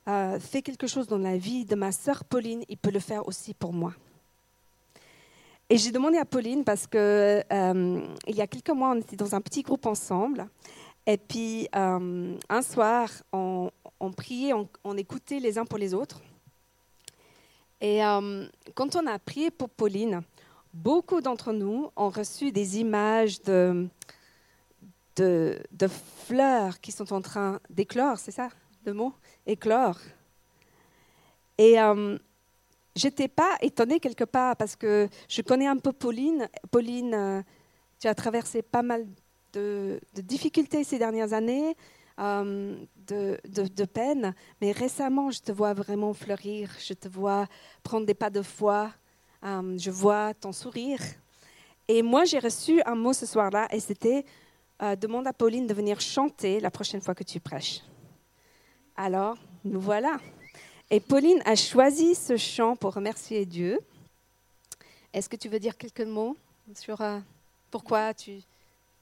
euh, 0.08 0.40
fait 0.40 0.60
quelque 0.60 0.88
chose 0.88 1.06
dans 1.06 1.18
la 1.18 1.36
vie 1.36 1.64
de 1.64 1.76
ma 1.76 1.92
sœur 1.92 2.24
Pauline, 2.24 2.64
il 2.68 2.76
peut 2.76 2.90
le 2.90 2.98
faire 2.98 3.28
aussi 3.28 3.54
pour 3.54 3.72
moi. 3.72 3.92
Et 5.68 5.76
j'ai 5.76 5.92
demandé 5.92 6.18
à 6.18 6.24
Pauline 6.24 6.64
parce 6.64 6.88
que 6.88 7.44
euh, 7.52 8.00
il 8.26 8.34
y 8.34 8.40
a 8.40 8.48
quelques 8.48 8.70
mois, 8.70 8.90
on 8.90 8.98
était 8.98 9.14
dans 9.14 9.32
un 9.32 9.40
petit 9.40 9.62
groupe 9.62 9.86
ensemble. 9.86 10.48
Et 11.06 11.16
puis 11.16 11.68
euh, 11.76 12.36
un 12.48 12.62
soir, 12.62 13.08
on, 13.32 13.70
priait, 14.16 14.52
on, 14.82 14.96
écoutait 14.96 15.38
les 15.38 15.58
uns 15.58 15.64
pour 15.64 15.78
les 15.78 15.94
autres. 15.94 16.20
Et 17.80 18.00
quand 18.74 18.96
on 18.96 19.06
a 19.06 19.18
prié 19.18 19.50
pour 19.50 19.70
Pauline, 19.70 20.22
beaucoup 20.72 21.20
d'entre 21.20 21.52
nous 21.52 21.90
ont 21.96 22.10
reçu 22.10 22.52
des 22.52 22.78
images 22.78 23.42
de, 23.42 23.88
de, 25.16 25.88
fleurs 26.26 26.80
qui 26.80 26.92
sont 26.92 27.12
en 27.12 27.20
train 27.20 27.60
d'éclore, 27.68 28.18
c'est 28.18 28.30
ça 28.30 28.48
le 28.84 28.94
mot? 28.94 29.12
Éclore. 29.46 29.98
Et 31.58 31.78
euh, 31.78 32.16
j'étais 32.96 33.28
pas 33.28 33.56
étonnée 33.60 34.00
quelque 34.00 34.24
part 34.24 34.56
parce 34.56 34.76
que 34.76 35.08
je 35.28 35.42
connais 35.42 35.66
un 35.66 35.76
peu 35.76 35.92
Pauline. 35.92 36.48
Pauline, 36.70 37.14
euh, 37.14 37.42
tu 37.98 38.08
as 38.08 38.14
traversé 38.14 38.62
pas 38.62 38.82
mal 38.82 39.06
de, 39.52 40.00
difficultés 40.14 40.84
ces 40.84 40.98
dernières 40.98 41.34
années, 41.34 41.76
euh, 42.18 42.76
de, 43.06 43.38
de, 43.48 43.64
de 43.64 43.84
peine, 43.84 44.34
mais 44.60 44.72
récemment, 44.72 45.30
je 45.30 45.40
te 45.40 45.52
vois 45.52 45.74
vraiment 45.74 46.14
fleurir, 46.14 46.70
je 46.78 46.94
te 46.94 47.08
vois 47.08 47.46
prendre 47.82 48.06
des 48.06 48.14
pas 48.14 48.30
de 48.30 48.42
foi, 48.42 48.90
euh, 49.44 49.78
je 49.78 49.90
vois 49.90 50.34
ton 50.34 50.52
sourire. 50.52 51.00
Et 51.88 52.02
moi, 52.02 52.24
j'ai 52.24 52.38
reçu 52.38 52.80
un 52.86 52.94
mot 52.94 53.12
ce 53.12 53.26
soir-là, 53.26 53.68
et 53.72 53.80
c'était 53.80 54.24
euh, 54.82 54.96
demande 54.96 55.26
à 55.26 55.32
Pauline 55.32 55.66
de 55.66 55.74
venir 55.74 56.00
chanter 56.00 56.60
la 56.60 56.70
prochaine 56.70 57.00
fois 57.00 57.14
que 57.14 57.24
tu 57.24 57.40
prêches. 57.40 57.80
Alors, 58.96 59.36
nous 59.64 59.80
voilà. 59.80 60.18
Et 60.90 61.00
Pauline 61.00 61.42
a 61.44 61.56
choisi 61.56 62.14
ce 62.14 62.36
chant 62.36 62.76
pour 62.76 62.94
remercier 62.94 63.44
Dieu. 63.46 63.78
Est-ce 65.12 65.28
que 65.28 65.36
tu 65.36 65.48
veux 65.48 65.58
dire 65.58 65.76
quelques 65.76 66.00
mots 66.00 66.36
sur 66.74 67.00
euh, 67.00 67.18
pourquoi 67.70 68.14
tu 68.14 68.40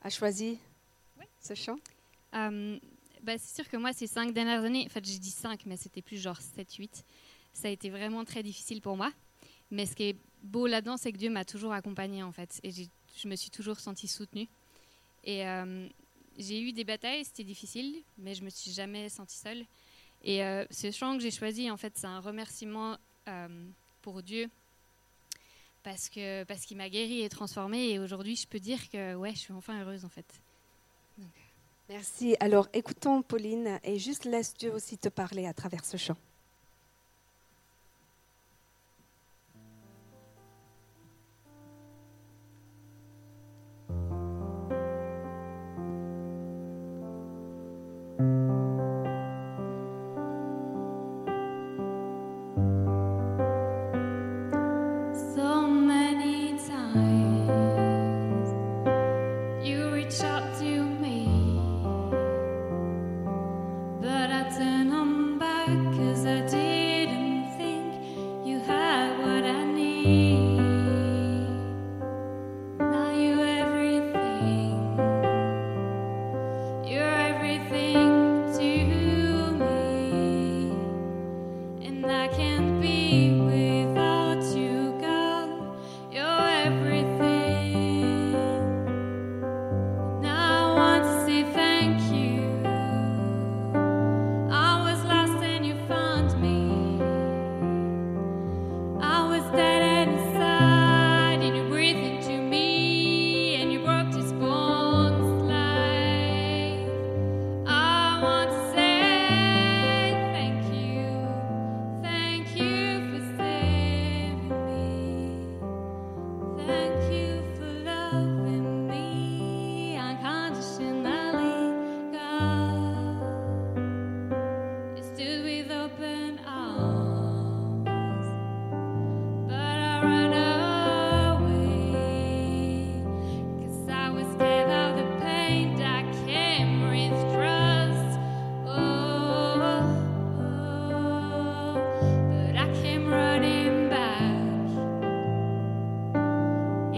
as 0.03 0.11
choisi 0.11 0.59
ce 1.41 1.55
chant? 1.55 1.77
Bah, 3.23 3.37
C'est 3.39 3.57
sûr 3.63 3.69
que 3.69 3.77
moi, 3.77 3.93
ces 3.93 4.07
cinq 4.07 4.33
dernières 4.33 4.65
années, 4.65 4.87
en 4.87 4.89
fait, 4.89 5.05
j'ai 5.05 5.19
dit 5.19 5.31
cinq, 5.31 5.67
mais 5.67 5.77
c'était 5.77 6.03
plus 6.03 6.17
genre 6.17 6.41
7, 6.41 6.75
8, 6.75 7.05
ça 7.53 7.69
a 7.69 7.71
été 7.71 7.91
vraiment 7.91 8.25
très 8.25 8.43
difficile 8.43 8.81
pour 8.81 8.97
moi. 8.97 9.11
Mais 9.71 9.87
ce 9.87 9.95
qui 9.95 10.05
est 10.05 10.17
beau 10.43 10.67
là-dedans, 10.67 10.97
c'est 10.97 11.13
que 11.13 11.19
Dieu 11.19 11.31
m'a 11.31 11.45
toujours 11.45 11.73
accompagnée 11.73 12.23
en 12.23 12.33
fait, 12.33 12.61
et 12.63 12.71
je 12.71 13.29
me 13.29 13.37
suis 13.37 13.51
toujours 13.51 13.81
sentie 13.81 14.09
soutenue. 14.09 14.49
Et 15.25 15.47
euh, 15.47 15.87
j'ai 16.39 16.61
eu 16.61 16.73
des 16.73 16.85
batailles, 16.85 17.25
c'était 17.25 17.45
difficile, 17.45 17.97
mais 18.19 18.35
je 18.35 18.43
me 18.43 18.51
suis 18.51 18.71
jamais 18.71 19.09
sentie 19.09 19.37
seule. 19.37 19.65
Et 20.25 20.43
euh, 20.45 20.65
ce 20.71 20.91
chant 20.91 21.17
que 21.17 21.23
j'ai 21.23 21.31
choisi, 21.31 21.71
en 21.71 21.77
fait, 21.77 21.93
c'est 21.97 22.07
un 22.07 22.21
remerciement 22.21 22.97
euh, 23.29 23.49
pour 24.03 24.23
Dieu 24.23 24.49
parce 25.85 26.09
que 26.09 26.45
parce 26.45 26.65
qu'il 26.65 26.77
m'a 26.77 26.89
guérie 26.89 27.23
et 27.23 27.29
transformée. 27.29 27.91
Et 27.91 27.99
aujourd'hui, 27.99 28.37
je 28.37 28.47
peux 28.47 28.61
dire 28.61 28.91
que 28.91 29.15
ouais, 29.15 29.33
je 29.33 29.39
suis 29.39 29.53
enfin 29.53 29.81
heureuse 29.81 30.05
en 30.05 30.09
fait. 30.09 30.27
Merci. 31.89 32.37
Alors, 32.41 32.69
écoutons 32.73 33.23
Pauline 33.23 33.79
et 33.83 33.99
juste 33.99 34.25
laisse 34.25 34.55
Dieu 34.55 34.73
aussi 34.73 34.99
te 34.99 35.09
parler 35.09 35.47
à 35.47 35.55
travers 35.55 35.85
ce 35.85 35.97
chant. 35.97 36.17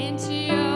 into 0.00 0.32
your 0.32 0.69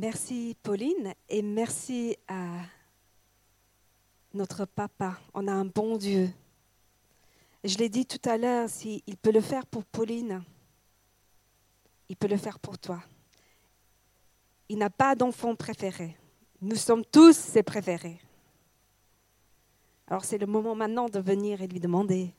Merci 0.00 0.56
Pauline 0.62 1.12
et 1.28 1.42
merci 1.42 2.16
à 2.26 2.62
notre 4.32 4.64
papa. 4.64 5.20
On 5.34 5.46
a 5.46 5.52
un 5.52 5.66
bon 5.66 5.98
Dieu. 5.98 6.30
Je 7.64 7.76
l'ai 7.76 7.90
dit 7.90 8.06
tout 8.06 8.26
à 8.26 8.38
l'heure, 8.38 8.70
s'il 8.70 9.02
peut 9.20 9.30
le 9.30 9.42
faire 9.42 9.66
pour 9.66 9.84
Pauline, 9.84 10.42
il 12.08 12.16
peut 12.16 12.28
le 12.28 12.38
faire 12.38 12.58
pour 12.58 12.78
toi. 12.78 13.02
Il 14.70 14.78
n'a 14.78 14.88
pas 14.88 15.14
d'enfant 15.14 15.54
préféré. 15.54 16.16
Nous 16.62 16.76
sommes 16.76 17.04
tous 17.04 17.36
ses 17.36 17.62
préférés. 17.62 18.22
Alors 20.06 20.24
c'est 20.24 20.38
le 20.38 20.46
moment 20.46 20.74
maintenant 20.74 21.10
de 21.10 21.20
venir 21.20 21.60
et 21.60 21.68
lui 21.68 21.78
demander. 21.78 22.32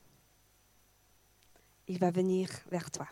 Il 1.88 2.00
va 2.00 2.10
venir 2.10 2.50
vers 2.72 2.90
toi. 2.90 3.08